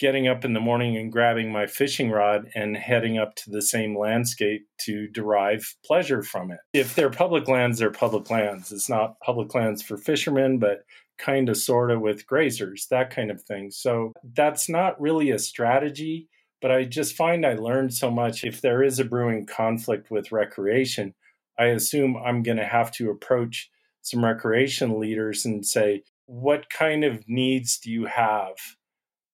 getting 0.00 0.26
up 0.26 0.44
in 0.44 0.52
the 0.52 0.60
morning 0.60 0.96
and 0.96 1.12
grabbing 1.12 1.52
my 1.52 1.66
fishing 1.66 2.10
rod 2.10 2.50
and 2.54 2.76
heading 2.76 3.16
up 3.16 3.34
to 3.36 3.50
the 3.50 3.62
same 3.62 3.96
landscape 3.96 4.66
to 4.78 5.06
derive 5.08 5.76
pleasure 5.84 6.22
from 6.22 6.50
it. 6.50 6.58
If 6.72 6.94
they're 6.94 7.10
public 7.10 7.46
lands, 7.46 7.78
they're 7.78 7.90
public 7.90 8.28
lands. 8.28 8.72
It's 8.72 8.88
not 8.88 9.20
public 9.20 9.54
lands 9.54 9.82
for 9.82 9.96
fishermen, 9.96 10.58
but 10.58 10.84
kind 11.16 11.48
of 11.48 11.56
sort 11.56 11.92
of 11.92 12.00
with 12.00 12.26
grazers, 12.26 12.88
that 12.88 13.10
kind 13.10 13.30
of 13.30 13.40
thing. 13.42 13.70
So 13.70 14.12
that's 14.34 14.68
not 14.68 15.00
really 15.00 15.30
a 15.30 15.38
strategy, 15.38 16.28
but 16.60 16.72
I 16.72 16.84
just 16.84 17.14
find 17.14 17.46
I 17.46 17.54
learned 17.54 17.94
so 17.94 18.10
much. 18.10 18.42
If 18.42 18.60
there 18.60 18.82
is 18.82 18.98
a 18.98 19.04
brewing 19.04 19.46
conflict 19.46 20.10
with 20.10 20.32
recreation, 20.32 21.14
I 21.56 21.66
assume 21.66 22.16
I'm 22.16 22.42
going 22.42 22.56
to 22.56 22.66
have 22.66 22.90
to 22.92 23.10
approach 23.10 23.70
some 24.04 24.24
recreation 24.24 25.00
leaders 25.00 25.44
and 25.44 25.66
say, 25.66 26.02
what 26.26 26.70
kind 26.70 27.04
of 27.04 27.26
needs 27.26 27.78
do 27.78 27.90
you 27.90 28.04
have 28.04 28.54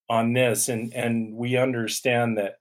on 0.09 0.33
this? 0.33 0.69
And 0.69 0.95
and 0.95 1.35
we 1.35 1.57
understand 1.57 2.39
that 2.39 2.57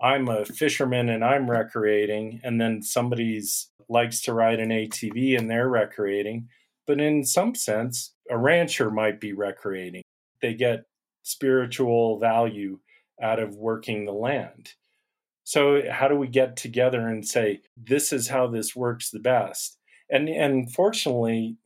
I'm 0.00 0.28
a 0.28 0.44
fisherman 0.44 1.08
and 1.08 1.24
I'm 1.24 1.50
recreating, 1.50 2.40
and 2.44 2.60
then 2.60 2.82
somebody's 2.82 3.70
likes 3.88 4.20
to 4.22 4.34
ride 4.34 4.60
an 4.60 4.70
ATV 4.70 5.38
and 5.38 5.50
they're 5.50 5.68
recreating. 5.68 6.48
But 6.86 7.00
in 7.00 7.24
some 7.24 7.54
sense, 7.54 8.14
a 8.30 8.36
rancher 8.36 8.90
might 8.90 9.20
be 9.20 9.32
recreating. 9.32 10.02
They 10.42 10.54
get 10.54 10.84
spiritual 11.22 12.18
value 12.18 12.80
out 13.22 13.38
of 13.38 13.56
working 13.56 14.04
the 14.04 14.12
land. 14.12 14.72
So 15.44 15.82
how 15.90 16.08
do 16.08 16.16
we 16.16 16.26
get 16.26 16.56
together 16.56 17.06
and 17.06 17.26
say 17.26 17.60
this 17.76 18.12
is 18.12 18.28
how 18.28 18.48
this 18.48 18.74
works 18.74 19.10
the 19.10 19.20
best? 19.20 19.78
And 20.10 20.28
and 20.28 20.72
fortunately, 20.72 21.56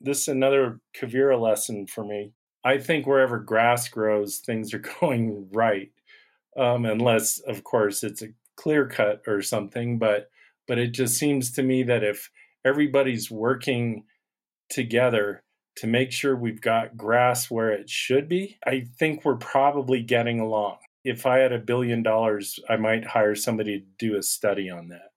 this 0.00 0.22
is 0.22 0.28
another 0.28 0.80
Quivira 0.96 1.40
lesson 1.40 1.86
for 1.86 2.04
me. 2.04 2.32
I 2.64 2.78
think 2.78 3.06
wherever 3.06 3.38
grass 3.38 3.88
grows, 3.88 4.38
things 4.38 4.72
are 4.72 4.78
going 5.00 5.48
right, 5.52 5.90
um, 6.56 6.84
unless 6.84 7.38
of 7.40 7.64
course 7.64 8.02
it's 8.02 8.22
a 8.22 8.28
clear 8.56 8.86
cut 8.86 9.22
or 9.26 9.42
something. 9.42 9.98
But 9.98 10.30
but 10.66 10.78
it 10.78 10.92
just 10.92 11.16
seems 11.16 11.52
to 11.52 11.62
me 11.62 11.82
that 11.84 12.04
if 12.04 12.30
everybody's 12.64 13.30
working 13.30 14.04
together 14.70 15.42
to 15.76 15.86
make 15.86 16.12
sure 16.12 16.36
we've 16.36 16.60
got 16.60 16.96
grass 16.96 17.50
where 17.50 17.70
it 17.70 17.88
should 17.88 18.28
be, 18.28 18.58
I 18.66 18.86
think 18.98 19.24
we're 19.24 19.36
probably 19.36 20.02
getting 20.02 20.38
along. 20.38 20.78
If 21.04 21.26
I 21.26 21.38
had 21.38 21.52
a 21.52 21.58
billion 21.58 22.02
dollars, 22.02 22.60
I 22.68 22.76
might 22.76 23.06
hire 23.06 23.34
somebody 23.34 23.80
to 23.80 23.86
do 23.98 24.16
a 24.16 24.22
study 24.22 24.70
on 24.70 24.88
that. 24.88 25.11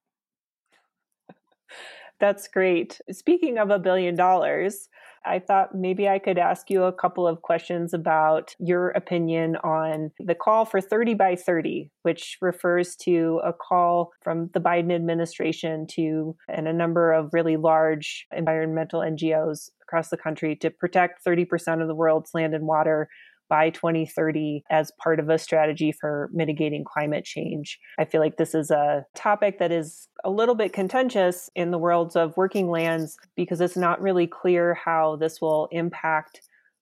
That's 2.19 2.47
great. 2.47 2.99
Speaking 3.11 3.57
of 3.57 3.69
a 3.69 3.79
billion 3.79 4.15
dollars, 4.15 4.87
I 5.25 5.39
thought 5.39 5.73
maybe 5.73 6.07
I 6.07 6.19
could 6.19 6.37
ask 6.37 6.69
you 6.69 6.83
a 6.83 6.93
couple 6.93 7.27
of 7.27 7.41
questions 7.41 7.93
about 7.93 8.55
your 8.59 8.89
opinion 8.89 9.55
on 9.57 10.11
the 10.19 10.35
call 10.35 10.65
for 10.65 10.79
30 10.79 11.15
by 11.15 11.35
30, 11.35 11.89
which 12.03 12.37
refers 12.41 12.95
to 12.97 13.41
a 13.43 13.51
call 13.51 14.11
from 14.21 14.49
the 14.53 14.61
Biden 14.61 14.93
administration 14.93 15.87
to 15.91 16.35
and 16.47 16.67
a 16.67 16.73
number 16.73 17.11
of 17.11 17.31
really 17.33 17.57
large 17.57 18.27
environmental 18.35 19.01
NGOs 19.01 19.69
across 19.81 20.09
the 20.09 20.17
country 20.17 20.55
to 20.57 20.69
protect 20.69 21.25
30% 21.25 21.81
of 21.81 21.87
the 21.87 21.95
world's 21.95 22.31
land 22.33 22.53
and 22.53 22.67
water 22.67 23.09
by 23.49 23.69
2030 23.69 24.63
as 24.69 24.91
part 25.01 25.19
of 25.19 25.29
a 25.29 25.37
strategy 25.37 25.91
for 25.91 26.29
mitigating 26.33 26.83
climate 26.83 27.25
change. 27.25 27.79
I 27.97 28.05
feel 28.05 28.21
like 28.21 28.37
this 28.37 28.55
is 28.55 28.71
a 28.71 29.05
topic 29.15 29.59
that 29.59 29.71
is 29.71 30.07
a 30.23 30.29
little 30.29 30.55
bit 30.55 30.73
contentious 30.73 31.49
in 31.55 31.71
the 31.71 31.77
worlds 31.77 32.15
of 32.15 32.35
working 32.37 32.69
lands 32.69 33.17
because 33.35 33.61
it's 33.61 33.77
not 33.77 34.01
really 34.01 34.27
clear 34.27 34.73
how 34.73 35.15
this 35.17 35.41
will 35.41 35.67
impact 35.71 36.41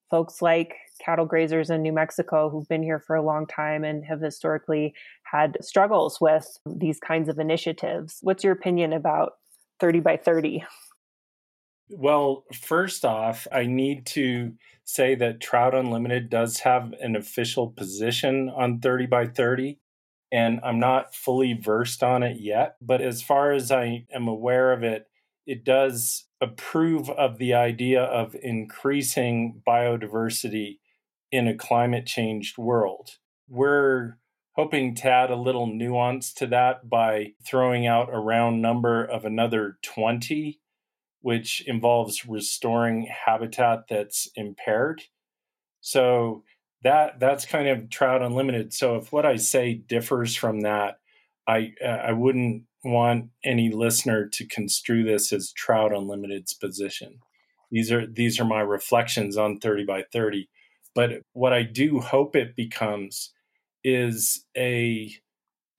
folks 0.10 0.43
like 0.43 0.75
cattle 1.03 1.27
grazers 1.27 1.74
in 1.74 1.82
New 1.82 1.91
Mexico 1.91 2.48
who've 2.48 2.67
been 2.67 2.84
here 2.84 3.00
for 3.00 3.15
a 3.15 3.24
long 3.24 3.48
time 3.48 3.84
and 3.84 4.05
have 4.05 4.22
historically 4.22 4.93
had 5.24 5.58
struggles 5.60 6.22
with 6.22 6.60
these 6.67 7.00
kinds 7.00 7.29
of 7.29 7.39
initiatives. 7.39 8.20
What's 8.22 8.43
your 8.43 8.53
opinion 8.53 8.93
about 8.93 9.34
30 9.79 10.01
by 10.01 10.17
30? 10.17 10.63
Well, 11.89 12.46
first 12.53 13.05
off, 13.05 13.48
I 13.51 13.65
need 13.65 14.05
to 14.08 14.53
say 14.86 15.16
that 15.16 15.42
Trout 15.42 15.74
Unlimited 15.74 16.30
does 16.30 16.60
have 16.60 16.94
an 17.02 17.16
official 17.16 17.68
position 17.70 18.50
on 18.50 18.80
30 18.80 19.06
by 19.08 19.28
30, 19.28 19.80
and 20.32 20.60
I'm 20.63 20.80
not 20.80 21.16
fully 21.16 21.54
versed 21.54 22.04
on 22.04 22.24
it 22.24 22.38
yet. 22.40 22.75
But 22.82 23.02
as 23.02 23.22
far 23.22 23.52
as 23.52 23.72
I 23.72 24.06
am 24.13 24.28
aware 24.28 24.74
of 24.74 24.84
it, 24.84 25.08
it 25.46 25.63
does 25.63 26.25
approve 26.42 27.10
of 27.10 27.38
the 27.38 27.54
idea 27.54 28.02
of 28.02 28.36
increasing 28.42 29.62
biodiversity 29.68 30.80
in 31.32 31.48
a 31.48 31.56
climate 31.56 32.06
changed 32.06 32.58
world. 32.58 33.12
We're 33.50 34.18
hoping 34.56 34.96
to 34.96 35.10
add 35.10 35.32
a 35.32 35.36
little 35.36 35.68
nuance 35.68 36.32
to 36.34 36.48
that 36.48 36.90
by 36.90 37.34
throwing 37.46 37.88
out 37.88 38.13
a 38.13 38.20
round 38.20 38.62
number 38.62 39.04
of 39.04 39.25
another 39.25 39.78
20 39.82 40.60
which 41.24 41.63
involves 41.65 42.25
restoring 42.25 43.08
habitat 43.25 43.86
that's 43.89 44.30
impaired. 44.36 45.03
So 45.80 46.44
that 46.84 47.18
that's 47.20 47.46
kind 47.46 47.70
of 47.70 47.89
trout 47.89 48.22
unlimited. 48.22 48.74
So 48.74 48.98
if 48.98 49.13
what 49.13 49.25
I 49.25 49.38
say 49.38 49.74
differs 49.74 50.36
from 50.36 50.62
that, 50.62 51.00
I 51.48 51.74
uh, 51.84 51.88
I 51.88 52.12
wouldn't 52.12 52.63
want 52.84 53.30
any 53.42 53.72
listener 53.72 54.27
to 54.27 54.46
construe 54.46 55.06
this 55.06 55.32
as 55.32 55.53
trout 55.53 55.94
unlimited's 55.94 56.53
position. 56.53 57.20
These 57.72 57.89
are 57.89 58.06
these 58.06 58.38
are 58.38 58.46
my 58.46 58.60
reflections 58.60 59.38
on 59.38 59.60
30 59.60 59.86
by 59.86 60.03
30. 60.12 60.50
But 60.94 61.22
what 61.32 61.53
I 61.53 61.63
do 61.63 62.01
hope 62.01 62.36
it 62.36 62.53
becomes 62.53 63.32
is 63.82 64.46
a 64.58 65.15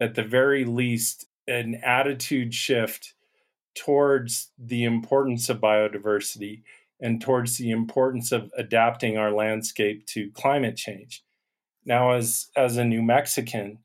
at 0.01 0.15
the 0.15 0.25
very 0.25 0.65
least 0.65 1.27
an 1.47 1.75
attitude 1.85 2.55
shift 2.55 3.15
towards 3.75 4.51
the 4.59 4.85
importance 4.85 5.49
of 5.49 5.61
biodiversity 5.61 6.63
and 7.01 7.21
towards 7.21 7.59
the 7.59 7.71
importance 7.71 8.33
of 8.33 8.51
adapting 8.57 9.17
our 9.17 9.33
landscape 9.33 10.07
to 10.07 10.31
climate 10.33 10.77
change. 10.77 11.25
Now, 11.85 12.13
as, 12.13 12.49
as 12.57 12.77
a 12.77 12.85
New 12.85 13.03
Mexican, 13.03 13.79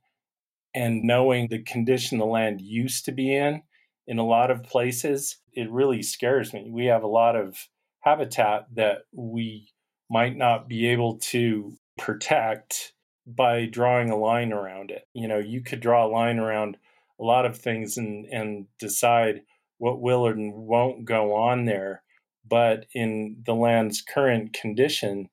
and 0.73 1.03
knowing 1.03 1.47
the 1.47 1.63
condition 1.63 2.19
the 2.19 2.25
land 2.25 2.61
used 2.61 3.05
to 3.05 3.11
be 3.11 3.35
in, 3.35 3.63
in 4.07 4.19
a 4.19 4.25
lot 4.25 4.51
of 4.51 4.63
places, 4.63 5.37
it 5.53 5.69
really 5.71 6.01
scares 6.01 6.53
me. 6.53 6.69
We 6.71 6.85
have 6.85 7.03
a 7.03 7.07
lot 7.07 7.35
of 7.35 7.67
habitat 8.01 8.67
that 8.75 8.99
we 9.11 9.69
might 10.09 10.37
not 10.37 10.67
be 10.67 10.87
able 10.87 11.17
to 11.17 11.73
protect 11.97 12.93
by 13.25 13.65
drawing 13.65 14.09
a 14.09 14.17
line 14.17 14.51
around 14.51 14.89
it. 14.91 15.03
You 15.13 15.27
know, 15.27 15.37
you 15.37 15.61
could 15.61 15.79
draw 15.79 16.05
a 16.05 16.09
line 16.09 16.39
around 16.39 16.77
a 17.19 17.23
lot 17.23 17.45
of 17.45 17.57
things 17.57 17.97
and, 17.97 18.25
and 18.25 18.65
decide 18.79 19.41
what 19.79 19.99
will 19.99 20.27
and 20.27 20.53
won't 20.53 21.05
go 21.05 21.33
on 21.33 21.65
there. 21.65 22.03
But 22.47 22.85
in 22.93 23.37
the 23.45 23.55
land's 23.55 24.01
current 24.01 24.53
condition, 24.53 25.29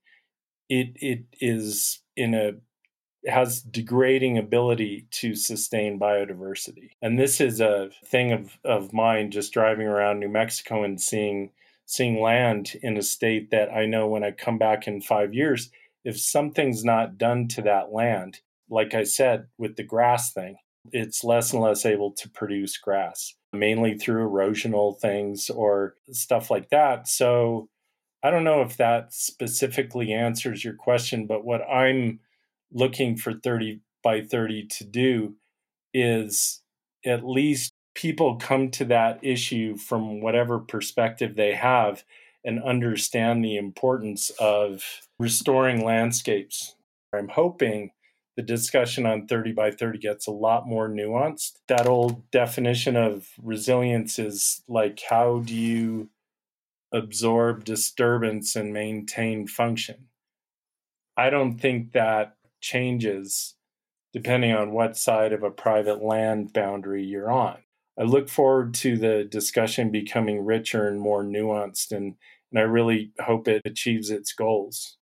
it 0.68 0.96
it 0.96 1.24
is 1.40 2.00
in 2.16 2.34
a 2.34 2.52
has 3.28 3.60
degrading 3.60 4.38
ability 4.38 5.06
to 5.10 5.34
sustain 5.34 5.98
biodiversity. 5.98 6.90
And 7.02 7.18
this 7.18 7.40
is 7.40 7.60
a 7.60 7.90
thing 8.04 8.32
of, 8.32 8.58
of 8.64 8.92
mine 8.92 9.30
just 9.30 9.52
driving 9.52 9.86
around 9.86 10.20
New 10.20 10.28
Mexico 10.28 10.84
and 10.84 11.00
seeing 11.00 11.50
seeing 11.86 12.20
land 12.20 12.72
in 12.82 12.96
a 12.96 13.02
state 13.02 13.50
that 13.50 13.72
I 13.72 13.86
know 13.86 14.08
when 14.08 14.24
I 14.24 14.32
come 14.32 14.58
back 14.58 14.88
in 14.88 15.00
five 15.00 15.32
years, 15.32 15.70
if 16.04 16.18
something's 16.18 16.84
not 16.84 17.16
done 17.16 17.46
to 17.48 17.62
that 17.62 17.92
land, 17.92 18.40
like 18.68 18.92
I 18.92 19.04
said 19.04 19.46
with 19.56 19.76
the 19.76 19.84
grass 19.84 20.32
thing, 20.32 20.56
it's 20.92 21.24
less 21.24 21.52
and 21.52 21.62
less 21.62 21.84
able 21.84 22.12
to 22.12 22.28
produce 22.28 22.76
grass, 22.78 23.34
mainly 23.52 23.96
through 23.96 24.28
erosional 24.28 24.98
things 24.98 25.50
or 25.50 25.94
stuff 26.10 26.50
like 26.50 26.70
that. 26.70 27.08
So 27.08 27.68
I 28.22 28.30
don't 28.30 28.44
know 28.44 28.62
if 28.62 28.76
that 28.76 29.12
specifically 29.12 30.12
answers 30.12 30.64
your 30.64 30.74
question, 30.74 31.26
but 31.26 31.44
what 31.44 31.62
I'm 31.62 32.20
looking 32.72 33.16
for 33.16 33.32
30 33.32 33.80
by 34.02 34.22
30 34.22 34.66
to 34.66 34.84
do 34.84 35.36
is 35.94 36.62
at 37.04 37.26
least 37.26 37.72
people 37.94 38.36
come 38.36 38.70
to 38.70 38.84
that 38.84 39.18
issue 39.22 39.76
from 39.76 40.20
whatever 40.20 40.58
perspective 40.58 41.34
they 41.34 41.54
have 41.54 42.04
and 42.44 42.62
understand 42.62 43.44
the 43.44 43.56
importance 43.56 44.30
of 44.38 44.82
restoring 45.18 45.84
landscapes. 45.84 46.76
I'm 47.12 47.28
hoping 47.28 47.90
the 48.36 48.42
discussion 48.42 49.06
on 49.06 49.26
30 49.26 49.52
by 49.52 49.70
30 49.70 49.98
gets 49.98 50.26
a 50.26 50.32
lot 50.32 50.66
more 50.66 50.88
nuanced. 50.88 51.52
That 51.68 51.86
old 51.86 52.30
definition 52.30 52.94
of 52.94 53.28
resilience 53.42 54.18
is 54.18 54.62
like, 54.68 55.00
how 55.08 55.38
do 55.38 55.54
you 55.54 56.10
absorb 56.92 57.64
disturbance 57.64 58.54
and 58.54 58.72
maintain 58.72 59.46
function? 59.46 60.08
I 61.16 61.30
don't 61.30 61.58
think 61.58 61.92
that 61.92 62.36
changes 62.60 63.54
depending 64.12 64.52
on 64.52 64.72
what 64.72 64.96
side 64.96 65.32
of 65.32 65.42
a 65.42 65.50
private 65.50 66.02
land 66.02 66.52
boundary 66.52 67.04
you're 67.04 67.30
on. 67.30 67.58
I 67.98 68.02
look 68.04 68.28
forward 68.28 68.74
to 68.74 68.98
the 68.98 69.24
discussion 69.24 69.90
becoming 69.90 70.44
richer 70.44 70.88
and 70.88 71.00
more 71.00 71.24
nuanced, 71.24 71.92
and, 71.92 72.14
and 72.50 72.58
I 72.58 72.62
really 72.62 73.12
hope 73.18 73.48
it 73.48 73.62
achieves 73.64 74.10
its 74.10 74.32
goals. 74.32 74.98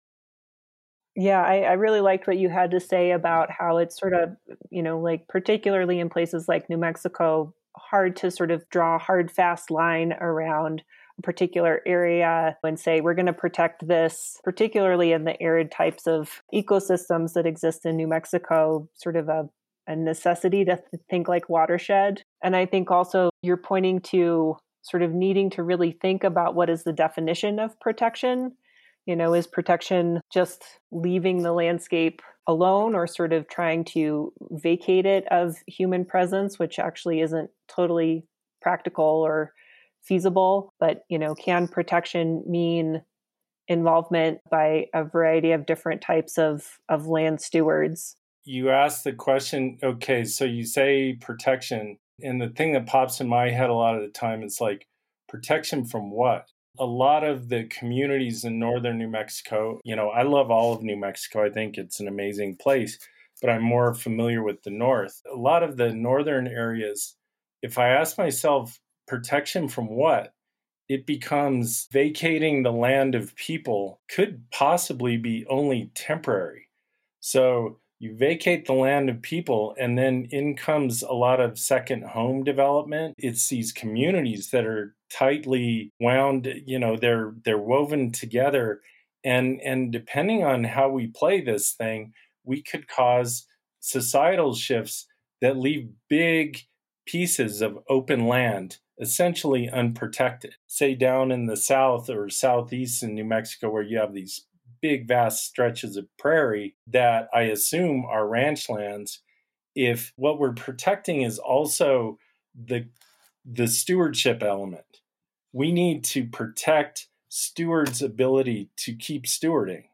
Yeah, 1.15 1.41
I, 1.41 1.61
I, 1.61 1.73
really 1.73 2.01
liked 2.01 2.27
what 2.27 2.37
you 2.37 2.49
had 2.49 2.71
to 2.71 2.79
say 2.81 3.11
about 3.11 3.49
how 3.49 3.77
it's 3.77 3.97
sort 3.97 4.13
of, 4.13 4.35
you 4.69 4.83
know, 4.83 4.99
like 4.99 5.29
particularly 5.29 5.99
in 5.99 6.09
places 6.09 6.49
like 6.49 6.69
New 6.69 6.77
Mexico, 6.77 7.53
hard 7.77 8.17
to 8.17 8.31
sort 8.31 8.51
of 8.51 8.67
draw 8.69 8.95
a 8.95 8.99
hard, 8.99 9.31
fast 9.31 9.71
line 9.71 10.13
around 10.19 10.83
a 11.17 11.21
particular 11.21 11.81
area 11.85 12.57
and 12.63 12.77
say, 12.77 12.99
we're 12.99 13.13
going 13.13 13.25
to 13.27 13.33
protect 13.33 13.87
this, 13.87 14.39
particularly 14.43 15.13
in 15.13 15.23
the 15.23 15.41
arid 15.41 15.71
types 15.71 16.05
of 16.05 16.41
ecosystems 16.53 17.33
that 17.33 17.45
exist 17.45 17.85
in 17.85 17.95
New 17.95 18.07
Mexico, 18.07 18.89
sort 18.95 19.15
of 19.15 19.29
a, 19.29 19.47
a 19.87 19.95
necessity 19.95 20.65
to 20.65 20.81
think 21.09 21.29
like 21.29 21.47
watershed. 21.47 22.23
And 22.43 22.57
I 22.57 22.65
think 22.65 22.91
also 22.91 23.29
you're 23.41 23.55
pointing 23.55 24.01
to 24.01 24.57
sort 24.81 25.01
of 25.01 25.13
needing 25.13 25.49
to 25.51 25.63
really 25.63 25.97
think 26.01 26.23
about 26.25 26.55
what 26.55 26.69
is 26.69 26.83
the 26.83 26.93
definition 26.93 27.59
of 27.59 27.79
protection 27.79 28.51
you 29.05 29.15
know, 29.15 29.33
is 29.33 29.47
protection 29.47 30.19
just 30.33 30.63
leaving 30.91 31.43
the 31.43 31.53
landscape 31.53 32.21
alone 32.47 32.95
or 32.95 33.07
sort 33.07 33.33
of 33.33 33.47
trying 33.47 33.83
to 33.83 34.31
vacate 34.51 35.05
it 35.05 35.25
of 35.31 35.55
human 35.67 36.05
presence, 36.05 36.59
which 36.59 36.79
actually 36.79 37.21
isn't 37.21 37.49
totally 37.67 38.25
practical 38.61 39.05
or 39.05 39.53
feasible? 40.03 40.73
But, 40.79 41.03
you 41.09 41.19
know, 41.19 41.35
can 41.35 41.67
protection 41.67 42.43
mean 42.47 43.01
involvement 43.67 44.39
by 44.51 44.85
a 44.93 45.03
variety 45.03 45.51
of 45.51 45.65
different 45.65 46.01
types 46.01 46.37
of, 46.37 46.79
of 46.89 47.07
land 47.07 47.41
stewards? 47.41 48.15
You 48.43 48.69
asked 48.69 49.03
the 49.03 49.13
question, 49.13 49.79
okay, 49.81 50.23
so 50.23 50.45
you 50.45 50.65
say 50.65 51.17
protection, 51.19 51.97
and 52.21 52.39
the 52.39 52.49
thing 52.49 52.73
that 52.73 52.85
pops 52.85 53.19
in 53.19 53.27
my 53.27 53.49
head 53.49 53.71
a 53.71 53.73
lot 53.73 53.95
of 53.95 54.03
the 54.03 54.09
time 54.09 54.43
is 54.43 54.61
like, 54.61 54.87
protection 55.27 55.83
from 55.83 56.11
what? 56.11 56.47
A 56.79 56.85
lot 56.85 57.23
of 57.23 57.49
the 57.49 57.65
communities 57.65 58.43
in 58.43 58.59
northern 58.59 58.97
New 58.97 59.07
Mexico, 59.07 59.79
you 59.83 59.95
know, 59.95 60.09
I 60.09 60.23
love 60.23 60.51
all 60.51 60.73
of 60.73 60.83
New 60.83 60.97
Mexico. 60.97 61.43
I 61.43 61.49
think 61.49 61.77
it's 61.77 61.99
an 61.99 62.07
amazing 62.07 62.57
place, 62.57 62.97
but 63.41 63.49
I'm 63.49 63.63
more 63.63 63.93
familiar 63.93 64.43
with 64.43 64.63
the 64.63 64.71
north. 64.71 65.21
A 65.31 65.35
lot 65.35 65.63
of 65.63 65.77
the 65.77 65.93
northern 65.93 66.47
areas, 66.47 67.15
if 67.61 67.77
I 67.77 67.89
ask 67.89 68.17
myself, 68.17 68.79
protection 69.07 69.67
from 69.67 69.87
what? 69.89 70.33
It 70.87 71.05
becomes 71.05 71.87
vacating 71.91 72.61
the 72.61 72.71
land 72.71 73.15
of 73.15 73.35
people 73.35 73.99
could 74.07 74.43
possibly 74.51 75.17
be 75.17 75.45
only 75.47 75.91
temporary. 75.95 76.69
So 77.19 77.79
you 77.99 78.15
vacate 78.15 78.65
the 78.65 78.73
land 78.73 79.09
of 79.09 79.21
people 79.21 79.75
and 79.79 79.97
then 79.97 80.27
in 80.31 80.55
comes 80.55 81.01
a 81.01 81.13
lot 81.13 81.39
of 81.39 81.57
second 81.57 82.03
home 82.03 82.43
development. 82.43 83.15
It's 83.17 83.47
these 83.47 83.71
communities 83.71 84.49
that 84.51 84.65
are 84.65 84.95
tightly 85.11 85.91
wound 85.99 86.47
you 86.65 86.79
know 86.79 86.97
they're 86.97 87.33
they're 87.43 87.57
woven 87.57 88.11
together. 88.11 88.81
And 89.23 89.61
and 89.61 89.91
depending 89.91 90.43
on 90.43 90.65
how 90.65 90.89
we 90.89 91.07
play 91.07 91.41
this 91.41 91.71
thing 91.71 92.13
we 92.43 92.61
could 92.61 92.87
cause 92.87 93.47
societal 93.79 94.53
shifts 94.53 95.07
that 95.41 95.57
leave 95.57 95.89
big 96.09 96.59
pieces 97.07 97.61
of 97.61 97.79
open 97.89 98.27
land 98.27 98.77
essentially 98.99 99.69
unprotected. 99.69 100.55
Say 100.67 100.95
down 100.95 101.31
in 101.31 101.45
the 101.45 101.57
south 101.57 102.09
or 102.09 102.29
southeast 102.29 103.03
in 103.03 103.15
new 103.15 103.25
mexico 103.25 103.69
where 103.69 103.83
you 103.83 103.97
have 103.97 104.13
these 104.13 104.45
big 104.87 105.07
vast 105.07 105.45
stretches 105.45 105.97
of 105.97 106.05
prairie 106.17 106.75
that 106.87 107.27
i 107.33 107.41
assume 107.43 108.05
are 108.05 108.27
ranch 108.27 108.69
lands 108.69 109.21
if 109.75 110.13
what 110.15 110.39
we're 110.39 110.53
protecting 110.53 111.21
is 111.21 111.39
also 111.39 112.17
the 112.53 112.87
the 113.45 113.67
stewardship 113.67 114.41
element 114.43 115.01
we 115.55 115.71
need 115.71 116.03
to 116.03 116.25
protect 116.25 117.07
stewards' 117.29 118.01
ability 118.01 118.69
to 118.75 118.93
keep 118.93 119.25
stewarding. 119.25 119.85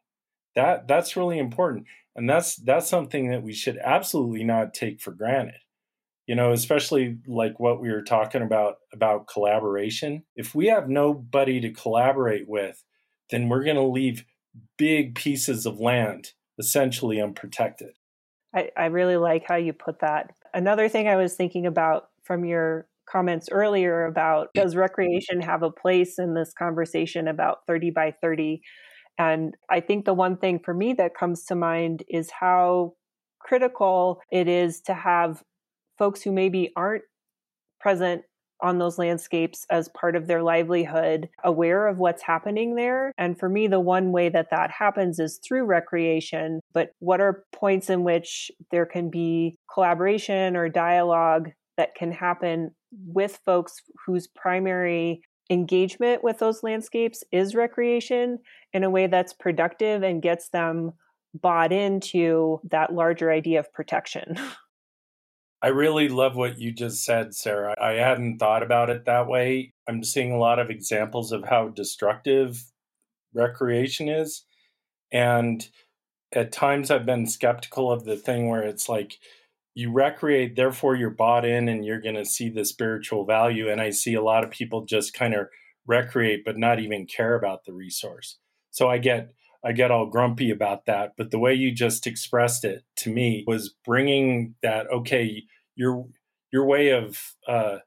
That 0.56 0.88
that's 0.88 1.16
really 1.16 1.38
important, 1.38 1.86
and 2.16 2.30
that's 2.30 2.56
that's 2.56 2.90
something 2.90 3.30
that 3.30 3.44
we 3.44 3.54
should 3.54 3.78
absolutely 3.78 4.44
not 4.44 4.74
take 4.74 5.00
for 5.00 5.12
granted. 5.12 5.60
You 6.26 6.36
know, 6.36 6.52
especially 6.52 7.18
like 7.28 7.60
what 7.60 7.80
we 7.80 7.92
were 7.92 8.02
talking 8.02 8.42
about 8.42 8.78
about 8.92 9.28
collaboration. 9.28 10.24
If 10.36 10.56
we 10.56 10.68
have 10.68 10.90
nobody 10.90 11.60
to 11.62 11.72
collaborate 11.72 12.50
with, 12.50 12.84
then 13.30 13.48
we're 13.50 13.64
going 13.64 13.76
to 13.76 13.84
leave 13.84 14.26
big 14.78 15.16
pieces 15.16 15.66
of 15.66 15.80
land 15.80 16.32
essentially 16.60 17.22
unprotected. 17.22 17.94
I, 18.54 18.70
I 18.78 18.86
really 18.86 19.18
like 19.18 19.46
how 19.48 19.56
you 19.56 19.74
put 19.74 20.00
that. 20.02 20.34
Another 20.54 20.90
thing 20.90 21.08
I 21.08 21.16
was 21.16 21.36
thinking 21.36 21.66
about 21.66 22.10
from 22.24 22.46
your 22.46 22.88
comments 23.10 23.50
earlier 23.52 24.06
about 24.06 24.50
does 24.54 24.76
recreation 24.76 25.42
have 25.42 25.64
a 25.64 25.72
place 25.72 26.20
in 26.20 26.34
this 26.34 26.54
conversation 26.58 27.28
about 27.28 27.60
30 27.68 27.92
by 27.92 28.14
30? 28.22 28.62
And 29.18 29.56
I 29.70 29.80
think 29.80 30.06
the 30.06 30.14
one 30.14 30.38
thing 30.38 30.60
for 30.60 30.74
me 30.74 30.94
that 30.94 31.16
comes 31.16 31.46
to 31.46 31.56
mind 31.56 32.04
is 32.10 32.32
how 32.32 32.94
critical 33.40 34.22
it 34.32 34.48
is 34.48 34.82
to 34.82 34.94
have 34.94 35.44
folks 35.98 36.22
who 36.22 36.32
maybe 36.32 36.72
aren't 36.76 37.04
present 37.80 38.24
on 38.62 38.78
those 38.78 38.98
landscapes 38.98 39.66
as 39.70 39.90
part 39.90 40.16
of 40.16 40.28
their 40.28 40.44
livelihood, 40.44 41.30
aware 41.44 41.88
of 41.88 41.98
what's 41.98 42.22
happening 42.22 42.76
there. 42.76 43.12
And 43.18 43.38
for 43.38 43.50
me, 43.50 43.68
the 43.68 43.80
one 43.80 44.12
way 44.12 44.30
that 44.30 44.50
that 44.52 44.72
happens 44.72 45.20
is 45.20 45.40
through 45.46 45.66
recreation. 45.66 46.62
But 46.74 46.92
what 47.00 47.22
are 47.22 47.46
points 47.54 47.90
in 47.90 48.04
which 48.04 48.52
there 48.72 48.86
can 48.86 49.10
be 49.10 49.58
collaboration 49.74 50.56
or 50.56 50.70
dialogue 50.70 51.50
that 51.78 51.96
can 51.96 52.12
happen 52.12 52.72
with 52.92 53.40
folks 53.46 53.82
whose 54.06 54.28
primary 54.28 55.22
engagement 55.50 56.24
with 56.24 56.40
those 56.40 56.64
landscapes 56.64 57.24
is 57.32 57.56
recreation 57.56 58.40
in 58.74 58.84
a 58.84 58.90
way 58.90 59.08
that's 59.08 59.34
productive 59.34 60.04
and 60.04 60.22
gets 60.22 60.50
them 60.50 60.94
bought 61.34 61.72
into 61.72 62.60
that 62.70 62.94
larger 62.94 63.32
idea 63.32 63.60
of 63.60 63.74
protection. 63.74 64.38
I 65.64 65.68
really 65.68 66.10
love 66.10 66.36
what 66.36 66.58
you 66.58 66.72
just 66.72 67.06
said, 67.06 67.36
Sarah. 67.36 67.76
I 67.80 67.92
hadn't 67.92 68.40
thought 68.40 68.64
about 68.64 68.90
it 68.90 69.06
that 69.06 69.28
way. 69.28 69.74
I'm 69.88 70.04
seeing 70.04 70.32
a 70.32 70.40
lot 70.40 70.58
of 70.58 70.70
examples 70.70 71.32
of 71.32 71.44
how 71.46 71.68
destructive 71.68 72.64
recreation 73.34 74.10
is. 74.10 74.44
And 75.12 75.68
at 76.34 76.52
times 76.52 76.90
I've 76.90 77.06
been 77.06 77.28
skeptical 77.28 77.92
of 77.92 78.06
the 78.06 78.16
thing 78.16 78.50
where 78.50 78.64
it's 78.64 78.90
like, 78.90 79.20
you 79.76 79.92
recreate, 79.92 80.56
therefore 80.56 80.96
you're 80.96 81.10
bought 81.10 81.46
in 81.46 81.70
and 81.70 81.86
you're 81.86 82.02
going 82.02 82.16
to 82.16 82.26
see 82.26 82.50
the 82.50 82.66
spiritual 82.66 83.26
value. 83.26 83.70
And 83.70 83.80
I 83.80 83.92
see 83.92 84.16
a 84.16 84.24
lot 84.24 84.44
of 84.44 84.50
people 84.50 84.86
just 84.86 85.14
kind 85.14 85.34
of 85.34 85.48
recreate, 85.86 86.44
but 86.44 86.58
not 86.58 86.80
even 86.80 87.06
care 87.06 87.36
about 87.36 87.66
the 87.66 87.74
resource. 87.74 88.38
So 88.72 88.90
I 88.90 88.98
get, 88.98 89.32
I 89.64 89.74
get 89.74 89.92
all 89.92 90.08
grumpy 90.08 90.50
about 90.50 90.86
that. 90.86 91.14
But 91.18 91.32
the 91.32 91.40
way 91.40 91.54
you 91.54 91.72
just 91.72 92.08
expressed 92.08 92.66
it 92.66 92.84
to 92.98 93.12
me 93.12 93.44
was 93.48 93.74
bringing 93.86 94.56
that, 94.62 94.88
okay, 94.92 95.44
your, 95.76 96.08
your 96.52 96.66
way 96.66 96.90
of 96.90 97.36
uh, 97.48 97.78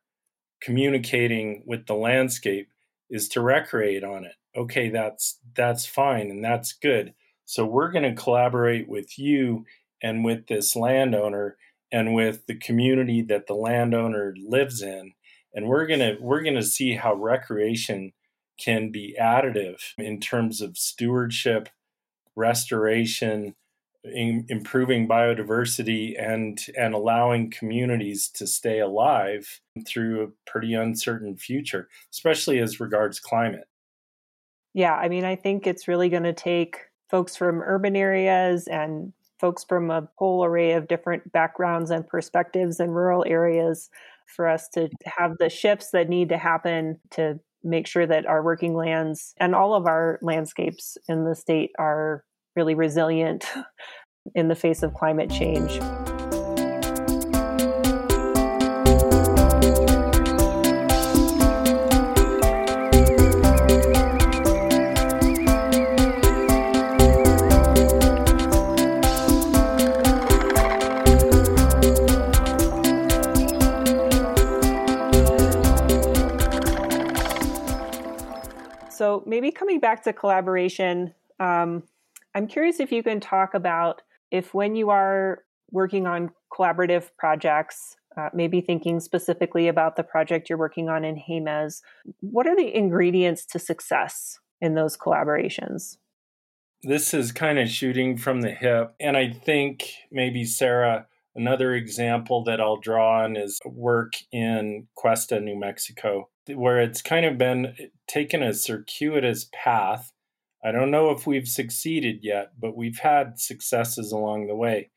communicating 0.61 1.65
with 1.67 1.87
the 1.87 1.95
landscape 1.95 2.69
is 3.11 3.29
to 3.31 3.41
recreate 3.41 4.05
on 4.05 4.25
it. 4.25 4.35
Okay, 4.57 4.89
that's, 4.89 5.41
that's 5.55 5.85
fine. 5.85 6.31
And 6.31 6.45
that's 6.45 6.73
good. 6.73 7.15
So 7.45 7.67
we're 7.67 7.91
going 7.91 8.15
to 8.15 8.21
collaborate 8.21 8.89
with 8.89 9.19
you 9.19 9.67
and 10.03 10.25
with 10.25 10.47
this 10.47 10.77
landowner 10.77 11.57
and 11.91 12.15
with 12.15 12.47
the 12.47 12.57
community 12.57 13.21
that 13.23 13.47
the 13.47 13.55
landowner 13.55 14.35
lives 14.39 14.81
in 14.81 15.13
and 15.55 15.69
we're 15.69 15.87
to 15.87 16.17
we're 16.21 16.43
to 16.43 16.63
see 16.63 16.97
how 16.97 17.15
recreation 17.15 18.13
can 18.59 18.91
be 18.91 19.17
additive 19.21 19.81
in 19.99 20.21
terms 20.21 20.61
of 20.61 20.77
stewardship, 20.79 21.69
restoration, 22.37 23.55
in 24.05 24.45
improving 24.49 25.09
biodiversity 25.09 26.15
and 26.21 26.67
and 26.77 26.95
allowing 26.95 27.51
communities 27.51 28.29
to 28.29 28.47
stay 28.47 28.81
alive 28.81 29.61
through 29.87 30.23
a 30.23 30.51
pretty 30.51 30.75
uncertain 30.75 31.37
future 31.37 31.89
especially 32.13 32.59
as 32.59 32.81
regards 32.81 33.19
climate. 33.19 33.67
Yeah 34.75 34.95
i 34.95 35.09
mean 35.09 35.25
i 35.25 35.35
think 35.35 35.67
it's 35.67 35.89
really 35.89 36.11
going 36.11 36.25
to 36.25 36.35
take 36.35 36.81
folks 37.09 37.35
from 37.35 37.63
urban 37.63 37.97
areas 37.97 38.67
and 38.67 39.13
folks 39.41 39.65
from 39.65 39.91
a 39.91 40.09
whole 40.17 40.45
array 40.45 40.73
of 40.73 40.89
different 40.89 41.33
backgrounds 41.33 41.91
and 41.91 42.07
perspectives 42.07 42.81
in 42.81 42.91
rural 42.91 43.25
areas 43.27 43.89
for 44.27 44.49
us 44.49 44.69
to 44.69 44.89
have 45.07 45.37
the 45.39 45.49
shifts 45.49 45.91
that 45.91 46.09
need 46.09 46.29
to 46.29 46.39
happen 46.39 46.99
to 47.11 47.39
make 47.65 47.87
sure 47.87 48.07
that 48.07 48.27
our 48.27 48.43
working 48.43 48.75
lands 48.75 49.35
and 49.39 49.55
all 49.55 49.75
of 49.75 49.87
our 49.87 50.19
landscapes 50.23 50.97
in 51.09 51.25
the 51.25 51.35
state 51.35 51.71
are 51.79 52.25
really 52.55 52.75
resilient 52.75 53.45
in 54.35 54.49
the 54.49 54.55
face 54.55 54.83
of 54.83 54.95
climate 54.95 55.31
change. 55.31 55.81
Maybe 79.27 79.51
coming 79.51 79.81
back 79.81 80.05
to 80.05 80.13
collaboration, 80.13 81.15
um, 81.41 81.83
I'm 82.35 82.47
curious 82.47 82.81
if 82.81 82.93
you 82.93 83.03
can 83.03 83.21
talk 83.21 83.55
about 83.55 84.03
if 84.31 84.55
when 84.55 84.75
you 84.75 84.91
are 84.91 85.45
working 85.71 86.07
on 86.07 86.31
collaborative 86.53 87.11
projects, 87.19 87.97
uh, 88.17 88.29
maybe 88.33 88.61
thinking 88.61 89.01
specifically 89.01 89.69
about 89.69 89.97
the 89.97 90.03
project 90.03 90.49
you're 90.49 90.59
working 90.59 90.89
on 90.89 91.05
in 91.05 91.17
Jemez, 91.17 91.83
what 92.21 92.47
are 92.47 92.57
the 92.57 92.75
ingredients 92.77 93.45
to 93.47 93.59
success 93.59 94.39
in 94.61 94.75
those 94.75 94.97
collaborations? 94.97 95.97
This 96.83 97.15
is 97.15 97.33
kind 97.33 97.59
of 97.59 97.69
shooting 97.69 98.17
from 98.17 98.43
the 98.43 98.51
hip. 98.51 98.95
And 99.01 99.17
I 99.17 99.31
think 99.31 99.91
maybe, 100.13 100.45
Sarah, 100.45 101.07
another 101.35 101.75
example 101.75 102.45
that 102.45 102.61
I'll 102.61 102.77
draw 102.77 103.25
on 103.25 103.37
is 103.37 103.59
work 103.65 104.13
in 104.31 104.87
Questa, 104.95 105.41
New 105.41 105.59
Mexico, 105.59 106.29
where 106.49 106.81
it's 106.81 107.03
kind 107.03 107.25
of 107.27 107.39
been 107.39 107.75
taken 108.07 108.43
a 108.43 108.55
circuitous 108.55 109.49
path 109.53 110.13
I 110.65 110.73
don't 110.73 110.91
know 110.91 111.11
if 111.11 111.27
we've 111.27 111.47
succeeded 111.47 112.21
yet, 112.23 112.53
but 112.59 112.75
we've 112.75 112.99
had 112.99 113.39
successes 113.39 114.13
along 114.13 114.47
the 114.47 114.57
way. 114.57 114.91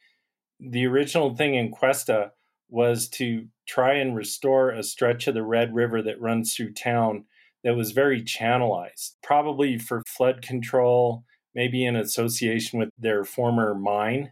The 0.62 0.86
original 0.86 1.36
thing 1.36 1.56
in 1.56 1.72
Questa 1.72 2.32
was 2.70 3.10
to 3.10 3.48
try 3.68 3.96
and 3.96 4.16
restore 4.16 4.70
a 4.70 4.82
stretch 4.82 5.28
of 5.28 5.34
the 5.34 5.44
Red 5.44 5.76
River 5.76 6.02
that 6.02 6.22
runs 6.22 6.54
through 6.56 6.72
town 6.74 7.26
that 7.66 7.76
was 7.76 7.92
very 7.92 8.24
channelized, 8.24 9.16
probably 9.22 9.78
for 9.78 10.04
flood 10.08 10.42
control, 10.42 11.26
maybe 11.54 11.86
in 11.86 11.98
association 11.98 12.80
with 12.80 12.90
their 12.98 13.26
former 13.26 13.76
mine 13.76 14.32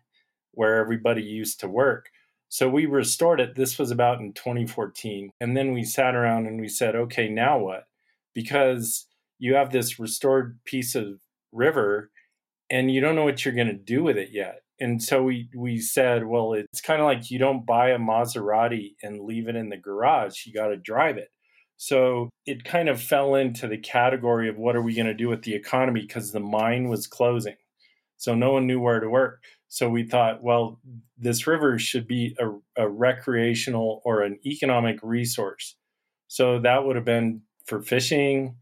where 0.54 0.80
everybody 0.80 1.22
used 1.22 1.60
to 1.60 1.68
work. 1.68 2.12
So 2.56 2.70
we 2.70 2.86
restored 2.86 3.42
it. 3.42 3.56
This 3.56 3.78
was 3.78 3.92
about 3.92 4.22
in 4.22 4.32
2014. 4.32 5.30
And 5.42 5.58
then 5.58 5.74
we 5.74 5.84
sat 5.84 6.16
around 6.16 6.48
and 6.48 6.62
we 6.62 6.70
said, 6.70 6.96
okay, 6.96 7.28
now 7.28 7.60
what? 7.60 7.84
Because 8.34 9.08
you 9.38 9.56
have 9.56 9.74
this 9.74 10.00
restored 10.00 10.58
piece 10.64 10.96
of 10.96 11.20
river 11.52 12.12
and 12.70 12.90
you 12.90 13.02
don't 13.02 13.16
know 13.16 13.26
what 13.26 13.44
you're 13.44 13.54
going 13.54 13.68
to 13.68 13.74
do 13.74 14.04
with 14.04 14.16
it 14.18 14.30
yet. 14.32 14.62
And 14.80 15.04
so 15.04 15.22
we 15.22 15.50
we 15.54 15.80
said, 15.80 16.28
well, 16.28 16.54
it's 16.54 16.80
kind 16.80 17.02
of 17.02 17.06
like 17.06 17.30
you 17.30 17.40
don't 17.40 17.66
buy 17.66 17.90
a 17.90 18.00
Maserati 18.00 18.94
and 19.04 19.26
leave 19.26 19.50
it 19.50 19.58
in 19.58 19.68
the 19.68 19.76
garage. 19.76 20.46
You 20.46 20.54
got 20.54 20.68
to 20.68 20.78
drive 20.78 21.18
it. 21.18 21.32
So 21.76 22.30
it 22.46 22.64
kind 22.64 22.88
of 22.88 23.02
fell 23.02 23.36
into 23.36 23.68
the 23.68 23.78
category 23.78 24.48
of 24.48 24.56
what 24.56 24.78
are 24.78 24.82
we 24.82 24.96
going 24.96 25.08
to 25.08 25.14
do 25.14 25.28
with 25.28 25.42
the 25.42 25.56
economy 25.56 26.04
because 26.04 26.32
the 26.32 26.40
mine 26.40 26.88
was 26.88 27.06
closing. 27.06 27.58
So 28.16 28.34
no 28.34 28.54
one 28.54 28.66
knew 28.66 28.80
where 28.80 29.02
to 29.02 29.10
work. 29.10 29.44
So 29.76 29.90
we 29.90 30.04
thought, 30.04 30.42
well, 30.42 30.80
this 31.18 31.46
river 31.48 31.78
should 31.78 32.08
be 32.08 32.34
a, 32.40 32.84
a 32.86 32.88
recreational 32.88 34.02
or 34.06 34.22
an 34.22 34.40
economic 34.46 35.00
resource. 35.04 35.76
So 36.30 36.60
that 36.60 36.86
would 36.86 36.96
have 36.96 37.04
been 37.04 37.42
for 37.66 37.82
fishing, 37.82 38.56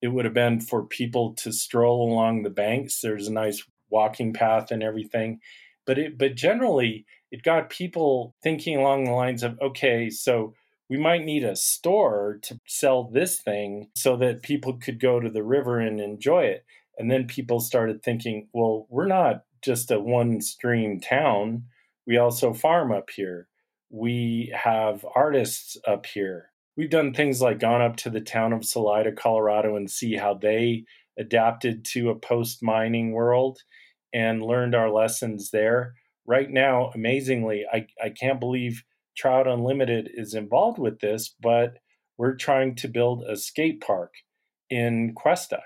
it 0.00 0.08
would 0.12 0.24
have 0.24 0.32
been 0.32 0.60
for 0.60 0.86
people 0.86 1.34
to 1.38 1.52
stroll 1.52 2.12
along 2.12 2.44
the 2.44 2.50
banks. 2.50 3.00
There's 3.00 3.26
a 3.26 3.32
nice 3.32 3.66
walking 3.90 4.32
path 4.32 4.70
and 4.70 4.80
everything. 4.80 5.40
But 5.86 5.98
it 5.98 6.16
but 6.16 6.36
generally 6.36 7.04
it 7.32 7.42
got 7.42 7.68
people 7.68 8.36
thinking 8.40 8.76
along 8.76 9.06
the 9.06 9.10
lines 9.10 9.42
of, 9.42 9.58
okay, 9.60 10.08
so 10.08 10.54
we 10.88 10.98
might 10.98 11.24
need 11.24 11.42
a 11.42 11.56
store 11.56 12.38
to 12.42 12.60
sell 12.68 13.10
this 13.10 13.42
thing 13.42 13.88
so 13.96 14.16
that 14.18 14.44
people 14.44 14.74
could 14.74 15.00
go 15.00 15.18
to 15.18 15.30
the 15.30 15.42
river 15.42 15.80
and 15.80 16.00
enjoy 16.00 16.44
it. 16.44 16.64
And 16.96 17.10
then 17.10 17.26
people 17.26 17.58
started 17.58 18.04
thinking, 18.04 18.46
well, 18.52 18.86
we're 18.88 19.08
not 19.08 19.42
just 19.62 19.90
a 19.90 20.00
one 20.00 20.40
stream 20.40 21.00
town. 21.00 21.64
We 22.06 22.16
also 22.16 22.52
farm 22.52 22.92
up 22.92 23.10
here. 23.10 23.48
We 23.90 24.52
have 24.54 25.04
artists 25.14 25.76
up 25.86 26.06
here 26.06 26.50
we've 26.80 26.88
done 26.88 27.12
things 27.12 27.42
like 27.42 27.58
gone 27.58 27.82
up 27.82 27.96
to 27.96 28.08
the 28.08 28.22
town 28.22 28.54
of 28.54 28.64
Salida, 28.64 29.12
Colorado, 29.12 29.76
and 29.76 29.90
see 29.90 30.16
how 30.16 30.32
they 30.32 30.84
adapted 31.18 31.84
to 31.84 32.08
a 32.08 32.14
post 32.14 32.62
mining 32.62 33.12
world 33.12 33.58
and 34.14 34.42
learned 34.42 34.74
our 34.74 34.90
lessons 34.90 35.50
there. 35.50 35.92
Right 36.26 36.50
now, 36.50 36.90
amazingly, 36.94 37.66
I, 37.70 37.86
I 38.02 38.08
can't 38.08 38.40
believe 38.40 38.82
Trout 39.14 39.46
Unlimited 39.46 40.10
is 40.14 40.32
involved 40.32 40.78
with 40.78 41.00
this, 41.00 41.34
but 41.40 41.76
we're 42.16 42.34
trying 42.34 42.76
to 42.76 42.88
build 42.88 43.24
a 43.24 43.36
skate 43.36 43.82
park 43.82 44.14
in 44.70 45.12
Questa 45.14 45.60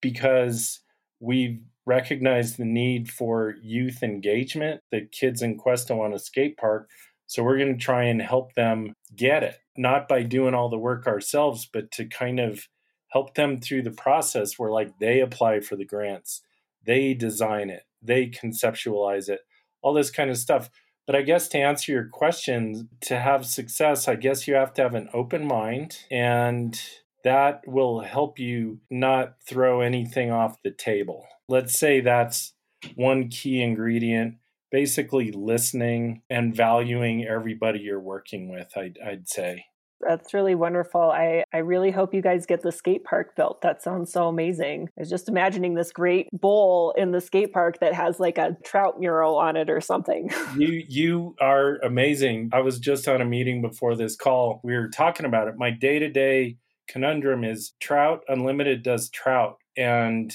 because 0.00 0.80
we've 1.20 1.60
recognized 1.86 2.58
the 2.58 2.64
need 2.64 3.10
for 3.10 3.56
youth 3.62 4.02
engagement. 4.02 4.80
The 4.90 5.06
kids 5.10 5.42
in 5.42 5.56
Questa 5.56 5.94
want 5.94 6.14
a 6.14 6.18
skate 6.18 6.56
park. 6.56 6.88
So 7.26 7.42
we're 7.42 7.58
going 7.58 7.76
to 7.76 7.84
try 7.84 8.04
and 8.04 8.20
help 8.20 8.54
them 8.54 8.94
get 9.16 9.42
it 9.42 9.58
not 9.76 10.08
by 10.08 10.22
doing 10.22 10.54
all 10.54 10.68
the 10.68 10.78
work 10.78 11.06
ourselves, 11.06 11.68
but 11.70 11.90
to 11.92 12.04
kind 12.04 12.38
of 12.38 12.68
help 13.08 13.34
them 13.34 13.60
through 13.60 13.82
the 13.82 13.90
process 13.90 14.58
where 14.58 14.70
like 14.70 14.98
they 14.98 15.20
apply 15.20 15.60
for 15.60 15.76
the 15.76 15.84
grants, 15.84 16.42
they 16.84 17.14
design 17.14 17.70
it, 17.70 17.84
they 18.02 18.26
conceptualize 18.26 19.28
it, 19.28 19.40
all 19.82 19.92
this 19.92 20.10
kind 20.10 20.30
of 20.30 20.36
stuff. 20.36 20.70
But 21.06 21.16
I 21.16 21.22
guess 21.22 21.48
to 21.48 21.58
answer 21.58 21.92
your 21.92 22.08
question, 22.08 22.88
to 23.02 23.18
have 23.18 23.44
success, 23.44 24.08
I 24.08 24.14
guess 24.14 24.46
you 24.46 24.54
have 24.54 24.72
to 24.74 24.82
have 24.82 24.94
an 24.94 25.08
open 25.12 25.46
mind 25.46 25.98
and 26.10 26.80
that 27.24 27.62
will 27.66 28.00
help 28.00 28.38
you 28.38 28.80
not 28.90 29.34
throw 29.46 29.80
anything 29.80 30.30
off 30.30 30.62
the 30.62 30.70
table. 30.70 31.26
Let's 31.52 31.78
say 31.78 32.00
that's 32.00 32.54
one 32.94 33.28
key 33.28 33.60
ingredient 33.62 34.36
basically 34.70 35.30
listening 35.32 36.22
and 36.30 36.56
valuing 36.56 37.26
everybody 37.26 37.80
you're 37.80 38.00
working 38.00 38.48
with, 38.48 38.72
I'd, 38.74 38.98
I'd 39.06 39.28
say. 39.28 39.66
That's 40.00 40.32
really 40.32 40.54
wonderful. 40.54 41.02
I, 41.02 41.44
I 41.52 41.58
really 41.58 41.90
hope 41.90 42.14
you 42.14 42.22
guys 42.22 42.46
get 42.46 42.62
the 42.62 42.72
skate 42.72 43.04
park 43.04 43.36
built. 43.36 43.60
That 43.60 43.82
sounds 43.82 44.10
so 44.10 44.28
amazing. 44.28 44.88
I 44.96 45.02
was 45.02 45.10
just 45.10 45.28
imagining 45.28 45.74
this 45.74 45.92
great 45.92 46.28
bowl 46.32 46.94
in 46.96 47.12
the 47.12 47.20
skate 47.20 47.52
park 47.52 47.80
that 47.80 47.92
has 47.92 48.18
like 48.18 48.38
a 48.38 48.56
trout 48.64 48.98
mural 48.98 49.36
on 49.36 49.56
it 49.56 49.68
or 49.68 49.82
something. 49.82 50.30
you 50.56 50.82
you 50.88 51.36
are 51.38 51.76
amazing. 51.84 52.48
I 52.54 52.60
was 52.60 52.78
just 52.78 53.06
on 53.08 53.20
a 53.20 53.26
meeting 53.26 53.60
before 53.60 53.94
this 53.94 54.16
call. 54.16 54.62
We 54.64 54.72
were 54.72 54.88
talking 54.88 55.26
about 55.26 55.48
it. 55.48 55.56
My 55.58 55.70
day-to-day 55.70 56.56
conundrum 56.88 57.44
is 57.44 57.74
trout 57.78 58.22
unlimited 58.26 58.82
does 58.82 59.10
trout 59.10 59.58
and 59.76 60.34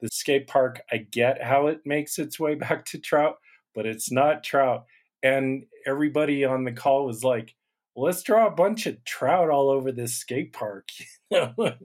the 0.00 0.08
skate 0.12 0.46
park 0.46 0.80
I 0.92 0.98
get 0.98 1.42
how 1.42 1.66
it 1.66 1.80
makes 1.84 2.18
its 2.18 2.38
way 2.38 2.54
back 2.56 2.84
to 2.86 2.98
trout 2.98 3.38
but 3.78 3.86
it's 3.86 4.10
not 4.10 4.42
trout. 4.42 4.86
And 5.22 5.64
everybody 5.86 6.44
on 6.44 6.64
the 6.64 6.72
call 6.72 7.06
was 7.06 7.22
like, 7.22 7.54
let's 7.94 8.24
draw 8.24 8.48
a 8.48 8.50
bunch 8.50 8.86
of 8.86 9.04
trout 9.04 9.50
all 9.50 9.70
over 9.70 9.92
this 9.92 10.16
skate 10.16 10.52
park. 10.52 10.88
and 11.30 11.76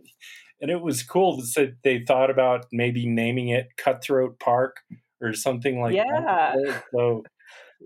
it 0.60 0.82
was 0.82 1.04
cool 1.04 1.38
that 1.38 1.76
they 1.84 2.00
thought 2.00 2.32
about 2.32 2.66
maybe 2.72 3.06
naming 3.06 3.50
it 3.50 3.78
Cutthroat 3.78 4.40
Park 4.40 4.78
or 5.22 5.34
something 5.34 5.82
like 5.82 5.94
yeah. 5.94 6.56
that. 6.56 6.84
So 6.92 7.26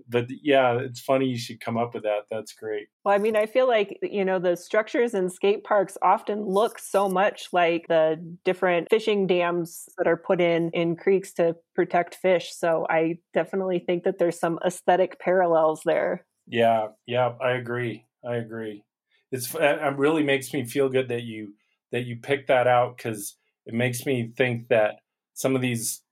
but 0.08 0.26
yeah, 0.42 0.78
it's 0.78 1.00
funny 1.00 1.26
you 1.26 1.38
should 1.38 1.60
come 1.60 1.76
up 1.76 1.94
with 1.94 2.02
that. 2.04 2.24
That's 2.30 2.52
great. 2.52 2.88
Well, 3.04 3.14
I 3.14 3.18
mean, 3.18 3.36
I 3.36 3.46
feel 3.46 3.66
like, 3.66 3.98
you 4.02 4.24
know, 4.24 4.38
the 4.38 4.56
structures 4.56 5.14
in 5.14 5.30
skate 5.30 5.64
parks 5.64 5.96
often 6.02 6.44
look 6.44 6.78
so 6.78 7.08
much 7.08 7.48
like 7.52 7.86
the 7.88 8.16
different 8.44 8.88
fishing 8.90 9.26
dams 9.26 9.88
that 9.96 10.06
are 10.06 10.16
put 10.16 10.40
in 10.40 10.70
in 10.70 10.96
creeks 10.96 11.32
to 11.34 11.56
protect 11.74 12.16
fish. 12.16 12.54
So 12.54 12.86
I 12.90 13.18
definitely 13.32 13.78
think 13.78 14.04
that 14.04 14.18
there's 14.18 14.38
some 14.38 14.58
aesthetic 14.64 15.18
parallels 15.20 15.82
there. 15.84 16.26
Yeah, 16.46 16.88
yeah, 17.06 17.34
I 17.40 17.52
agree. 17.52 18.04
I 18.26 18.36
agree. 18.36 18.82
It's 19.30 19.54
it 19.54 19.96
really 19.96 20.22
makes 20.22 20.52
me 20.52 20.64
feel 20.64 20.88
good 20.88 21.08
that 21.08 21.22
you 21.22 21.54
that 21.92 22.04
you 22.04 22.16
picked 22.16 22.48
that 22.48 22.66
out 22.66 22.96
because 22.96 23.36
it 23.66 23.74
makes 23.74 24.06
me 24.06 24.32
think 24.36 24.68
that 24.68 24.96
some 25.34 25.54
of 25.54 25.62
these 25.62 26.02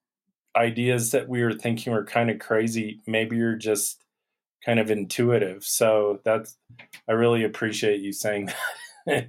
ideas 0.56 1.10
that 1.10 1.28
we 1.28 1.42
were 1.42 1.52
thinking 1.52 1.92
were 1.92 2.04
kind 2.04 2.30
of 2.30 2.38
crazy, 2.38 3.00
maybe 3.06 3.36
you're 3.36 3.56
just 3.56 4.02
kind 4.64 4.80
of 4.80 4.90
intuitive. 4.90 5.64
So 5.64 6.20
that's, 6.24 6.56
I 7.08 7.12
really 7.12 7.44
appreciate 7.44 8.00
you 8.00 8.12
saying 8.12 8.50
that. 9.06 9.28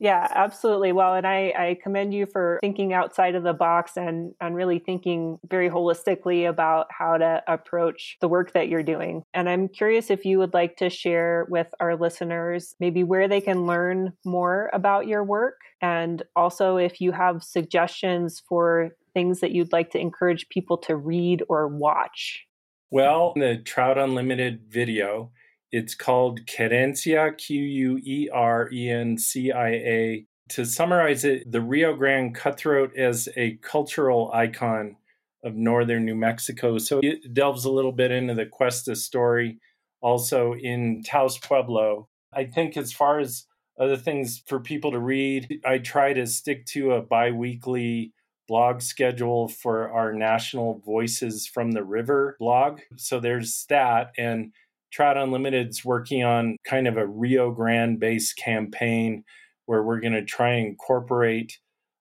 Yeah, 0.00 0.26
absolutely. 0.34 0.92
Well, 0.92 1.12
and 1.12 1.26
I, 1.26 1.52
I 1.54 1.78
commend 1.82 2.14
you 2.14 2.24
for 2.24 2.58
thinking 2.62 2.94
outside 2.94 3.34
of 3.34 3.42
the 3.42 3.52
box 3.52 3.98
and, 3.98 4.32
and 4.40 4.56
really 4.56 4.78
thinking 4.78 5.38
very 5.46 5.68
holistically 5.68 6.48
about 6.48 6.86
how 6.90 7.18
to 7.18 7.42
approach 7.46 8.16
the 8.22 8.28
work 8.28 8.54
that 8.54 8.68
you're 8.68 8.82
doing. 8.82 9.22
And 9.34 9.46
I'm 9.46 9.68
curious 9.68 10.08
if 10.08 10.24
you 10.24 10.38
would 10.38 10.54
like 10.54 10.78
to 10.78 10.88
share 10.88 11.46
with 11.50 11.66
our 11.80 11.96
listeners 11.96 12.74
maybe 12.80 13.04
where 13.04 13.28
they 13.28 13.42
can 13.42 13.66
learn 13.66 14.14
more 14.24 14.70
about 14.72 15.06
your 15.06 15.22
work 15.22 15.56
and 15.82 16.22
also 16.34 16.78
if 16.78 17.00
you 17.02 17.12
have 17.12 17.42
suggestions 17.42 18.42
for 18.48 18.92
things 19.12 19.40
that 19.40 19.52
you'd 19.52 19.72
like 19.72 19.90
to 19.90 19.98
encourage 19.98 20.48
people 20.48 20.78
to 20.78 20.96
read 20.96 21.42
or 21.48 21.68
watch. 21.68 22.46
Well, 22.90 23.34
the 23.36 23.56
Trout 23.56 23.98
Unlimited 23.98 24.62
video 24.68 25.30
it's 25.72 25.94
called 25.94 26.46
Querencia, 26.46 27.36
Q 27.36 27.62
U 27.62 28.00
E 28.02 28.28
R 28.32 28.68
E 28.72 28.90
N 28.90 29.18
C 29.18 29.52
I 29.52 29.68
A. 29.70 30.26
To 30.50 30.64
summarize 30.64 31.24
it, 31.24 31.50
the 31.50 31.60
Rio 31.60 31.94
Grande 31.94 32.34
cutthroat 32.34 32.90
is 32.96 33.28
a 33.36 33.56
cultural 33.62 34.30
icon 34.34 34.96
of 35.44 35.54
northern 35.54 36.04
New 36.04 36.16
Mexico. 36.16 36.78
So 36.78 37.00
it 37.02 37.32
delves 37.32 37.64
a 37.64 37.70
little 37.70 37.92
bit 37.92 38.10
into 38.10 38.34
the 38.34 38.46
Questa 38.46 38.96
story, 38.96 39.58
also 40.00 40.54
in 40.54 41.02
Taos 41.04 41.38
Pueblo. 41.38 42.08
I 42.32 42.44
think, 42.44 42.76
as 42.76 42.92
far 42.92 43.20
as 43.20 43.46
other 43.78 43.96
things 43.96 44.42
for 44.46 44.58
people 44.58 44.90
to 44.90 44.98
read, 44.98 45.60
I 45.64 45.78
try 45.78 46.12
to 46.12 46.26
stick 46.26 46.66
to 46.66 46.92
a 46.92 47.02
bi 47.02 47.30
weekly 47.30 48.12
blog 48.50 48.82
schedule 48.82 49.46
for 49.46 49.88
our 49.92 50.12
National 50.12 50.82
Voices 50.84 51.46
from 51.46 51.70
the 51.70 51.84
River 51.84 52.34
blog. 52.40 52.80
So 52.96 53.20
there's 53.20 53.64
that. 53.68 54.10
And 54.18 54.52
Trout 54.92 55.16
Unlimited's 55.16 55.84
working 55.84 56.24
on 56.24 56.56
kind 56.66 56.88
of 56.88 56.96
a 56.96 57.06
Rio 57.06 57.52
Grande 57.52 58.00
based 58.00 58.36
campaign 58.36 59.22
where 59.66 59.84
we're 59.84 60.00
going 60.00 60.14
to 60.14 60.24
try 60.24 60.54
and 60.54 60.66
incorporate 60.66 61.60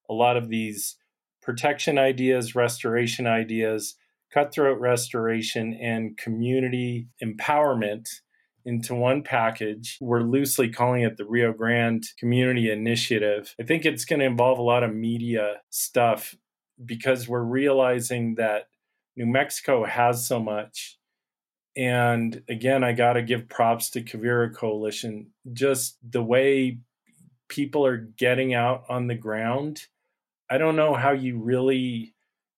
a 0.09 0.13
lot 0.13 0.37
of 0.37 0.49
these 0.49 0.97
protection 1.43 1.99
ideas, 1.99 2.55
restoration 2.55 3.27
ideas, 3.27 3.95
cutthroat 4.33 4.79
restoration, 4.79 5.75
and 5.75 6.17
community 6.17 7.09
empowerment 7.23 8.07
into 8.65 8.95
one 8.95 9.23
package. 9.23 9.97
We're 10.01 10.21
loosely 10.21 10.69
calling 10.69 11.01
it 11.01 11.17
the 11.17 11.25
Rio 11.25 11.53
Grande 11.53 12.05
Community 12.17 12.71
Initiative. 12.71 13.55
I 13.59 13.63
think 13.63 13.85
it's 13.85 14.05
going 14.05 14.19
to 14.19 14.25
involve 14.25 14.59
a 14.59 14.63
lot 14.63 14.83
of 14.83 14.93
media 14.93 15.61
stuff 15.69 16.35
because 16.83 17.27
we're 17.27 17.43
realizing 17.43 18.35
that 18.35 18.67
New 19.15 19.25
Mexico 19.25 19.85
has 19.85 20.27
so 20.27 20.39
much 20.39 20.99
and 21.79 22.43
again, 22.49 22.83
I 22.83 22.91
got 22.91 23.13
to 23.13 23.21
give 23.21 23.47
props 23.47 23.89
to 23.91 24.01
Quivira 24.01 24.53
Coalition. 24.53 25.31
Just 25.53 25.97
the 26.07 26.21
way 26.21 26.79
people 27.47 27.85
are 27.85 27.97
getting 27.97 28.53
out 28.53 28.83
on 28.89 29.07
the 29.07 29.15
ground. 29.15 29.83
I 30.49 30.57
don't 30.57 30.75
know 30.75 30.93
how 30.93 31.11
you 31.11 31.39
really 31.39 32.15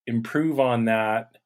improve 0.07 0.59
on 0.59 0.85
that 0.85 1.37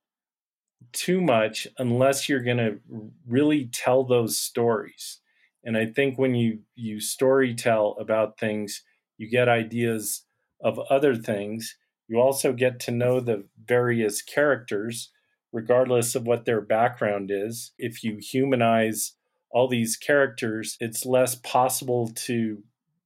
too 0.96 1.22
much 1.22 1.68
unless 1.78 2.28
you're 2.28 2.44
going 2.44 2.58
to 2.58 2.80
really 3.28 3.68
tell 3.68 4.04
those 4.04 4.40
stories. 4.40 5.20
And 5.64 5.78
I 5.78 5.86
think 5.86 6.18
when 6.18 6.34
you 6.34 6.60
you 6.76 7.00
story 7.00 7.54
tell 7.54 7.96
about 8.00 8.40
things, 8.40 8.84
you 9.18 9.30
get 9.30 9.48
ideas 9.48 10.24
of 10.62 10.80
other 10.90 11.16
things. 11.16 11.78
You 12.08 12.20
also 12.20 12.54
get 12.54 12.80
to 12.82 12.92
know 12.92 13.20
the 13.20 13.46
various 13.64 14.22
characters 14.22 15.12
regardless 15.52 16.16
of 16.16 16.28
what 16.28 16.46
their 16.46 16.60
background 16.60 17.32
is. 17.32 17.72
If 17.78 18.04
you 18.04 18.18
humanize 18.20 19.14
all 19.50 19.70
these 19.70 19.96
characters, 19.96 20.76
it's 20.82 21.06
less 21.06 21.36
possible 21.36 22.10
to 22.10 22.62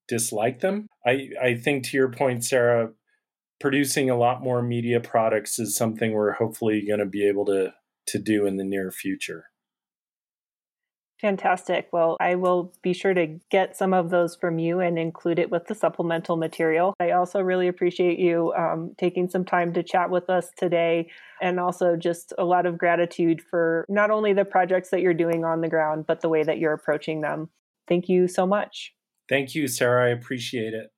dislike 0.08 0.60
them. 0.62 0.88
I, 1.06 1.30
I 1.40 1.54
think 1.54 1.86
to 1.86 1.98
your 1.98 2.12
point, 2.12 2.44
Sarah, 2.44 2.90
producing 3.60 4.10
a 4.10 4.18
lot 4.18 4.42
more 4.42 4.64
media 4.64 5.00
products 5.00 5.60
is 5.60 5.76
something 5.76 6.12
we're 6.12 6.34
hopefully 6.34 6.84
going 6.88 7.00
to 7.00 7.06
be 7.06 7.28
able 7.28 7.46
to 7.46 7.74
to 8.10 8.20
do 8.20 8.46
in 8.46 8.58
the 8.58 8.64
near 8.64 8.92
future. 8.92 9.46
Fantastic. 11.22 11.90
Well, 11.92 12.16
I 12.22 12.36
will 12.36 12.74
be 12.82 12.94
sure 12.94 13.14
to 13.14 13.40
get 13.52 13.76
some 13.76 13.94
of 13.94 14.10
those 14.10 14.38
from 14.38 14.58
you 14.58 14.80
and 14.80 14.98
include 14.98 15.38
it 15.38 15.52
with 15.52 15.68
the 15.68 15.76
supplemental 15.76 16.38
material. 16.38 16.94
I 17.00 17.12
also 17.12 17.42
really 17.42 17.68
appreciate 17.68 18.20
you 18.20 18.54
um, 18.58 18.96
taking 18.98 19.30
some 19.30 19.44
time 19.44 19.74
to 19.74 19.84
chat 19.84 20.10
with 20.10 20.30
us 20.30 20.50
today, 20.58 21.10
and 21.42 21.60
also 21.60 21.98
just 21.98 22.34
a 22.38 22.46
lot 22.46 22.66
of 22.66 22.78
gratitude 22.78 23.42
for 23.42 23.86
not 23.90 24.12
only 24.12 24.32
the 24.32 24.46
projects 24.46 24.92
that 24.92 25.02
you're 25.02 25.14
doing 25.14 25.44
on 25.44 25.60
the 25.60 25.68
ground, 25.68 26.06
but 26.08 26.22
the 26.22 26.30
way 26.30 26.44
that 26.44 26.58
you're 26.58 26.74
approaching 26.74 27.20
them. 27.20 27.50
Thank 27.90 28.08
you 28.08 28.30
so 28.30 28.48
much. 28.48 28.94
Thank 29.28 29.56
you, 29.56 29.68
Sarah. 29.68 30.06
I 30.06 30.10
appreciate 30.10 30.74
it. 30.74 30.90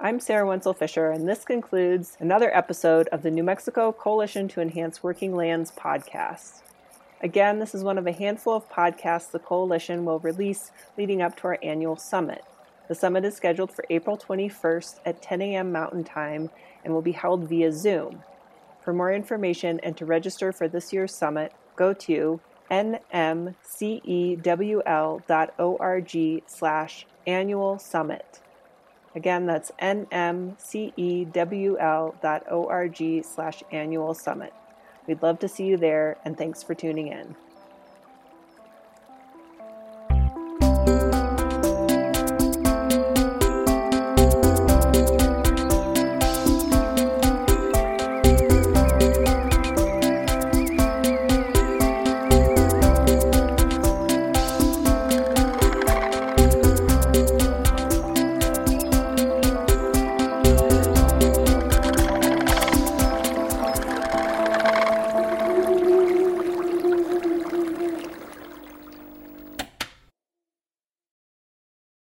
I'm 0.00 0.18
Sarah 0.18 0.44
Wenzel 0.44 0.74
Fisher, 0.74 1.12
and 1.12 1.28
this 1.28 1.44
concludes 1.44 2.16
another 2.18 2.54
episode 2.54 3.06
of 3.08 3.22
the 3.22 3.30
New 3.30 3.44
Mexico 3.44 3.92
Coalition 3.92 4.48
to 4.48 4.60
Enhance 4.60 5.04
Working 5.04 5.36
Lands 5.36 5.70
podcast. 5.70 6.62
Again, 7.22 7.60
this 7.60 7.76
is 7.76 7.84
one 7.84 7.96
of 7.96 8.06
a 8.06 8.12
handful 8.12 8.54
of 8.54 8.68
podcasts 8.68 9.30
the 9.30 9.38
Coalition 9.38 10.04
will 10.04 10.18
release 10.18 10.72
leading 10.98 11.22
up 11.22 11.36
to 11.36 11.44
our 11.44 11.58
annual 11.62 11.94
summit. 11.96 12.44
The 12.88 12.96
summit 12.96 13.24
is 13.24 13.36
scheduled 13.36 13.70
for 13.72 13.84
April 13.88 14.18
21st 14.18 14.98
at 15.06 15.22
10 15.22 15.40
a.m. 15.40 15.70
Mountain 15.70 16.02
Time 16.02 16.50
and 16.84 16.92
will 16.92 17.00
be 17.00 17.12
held 17.12 17.48
via 17.48 17.72
Zoom. 17.72 18.24
For 18.82 18.92
more 18.92 19.12
information 19.12 19.78
and 19.84 19.96
to 19.96 20.04
register 20.04 20.50
for 20.52 20.66
this 20.66 20.92
year's 20.92 21.14
summit, 21.14 21.52
go 21.76 21.94
to 21.94 22.40
nmcewl.org 22.68 23.52
slash 26.46 27.06
annual 27.26 27.78
summit. 27.78 28.40
Again, 29.14 29.46
that's 29.46 29.70
nmcewl.org 29.80 30.54
slash 33.24 33.62
annual 33.70 34.14
summit. 34.14 34.52
We'd 35.06 35.22
love 35.22 35.38
to 35.40 35.48
see 35.48 35.66
you 35.66 35.76
there, 35.76 36.16
and 36.24 36.36
thanks 36.36 36.62
for 36.62 36.74
tuning 36.74 37.08
in. 37.08 37.36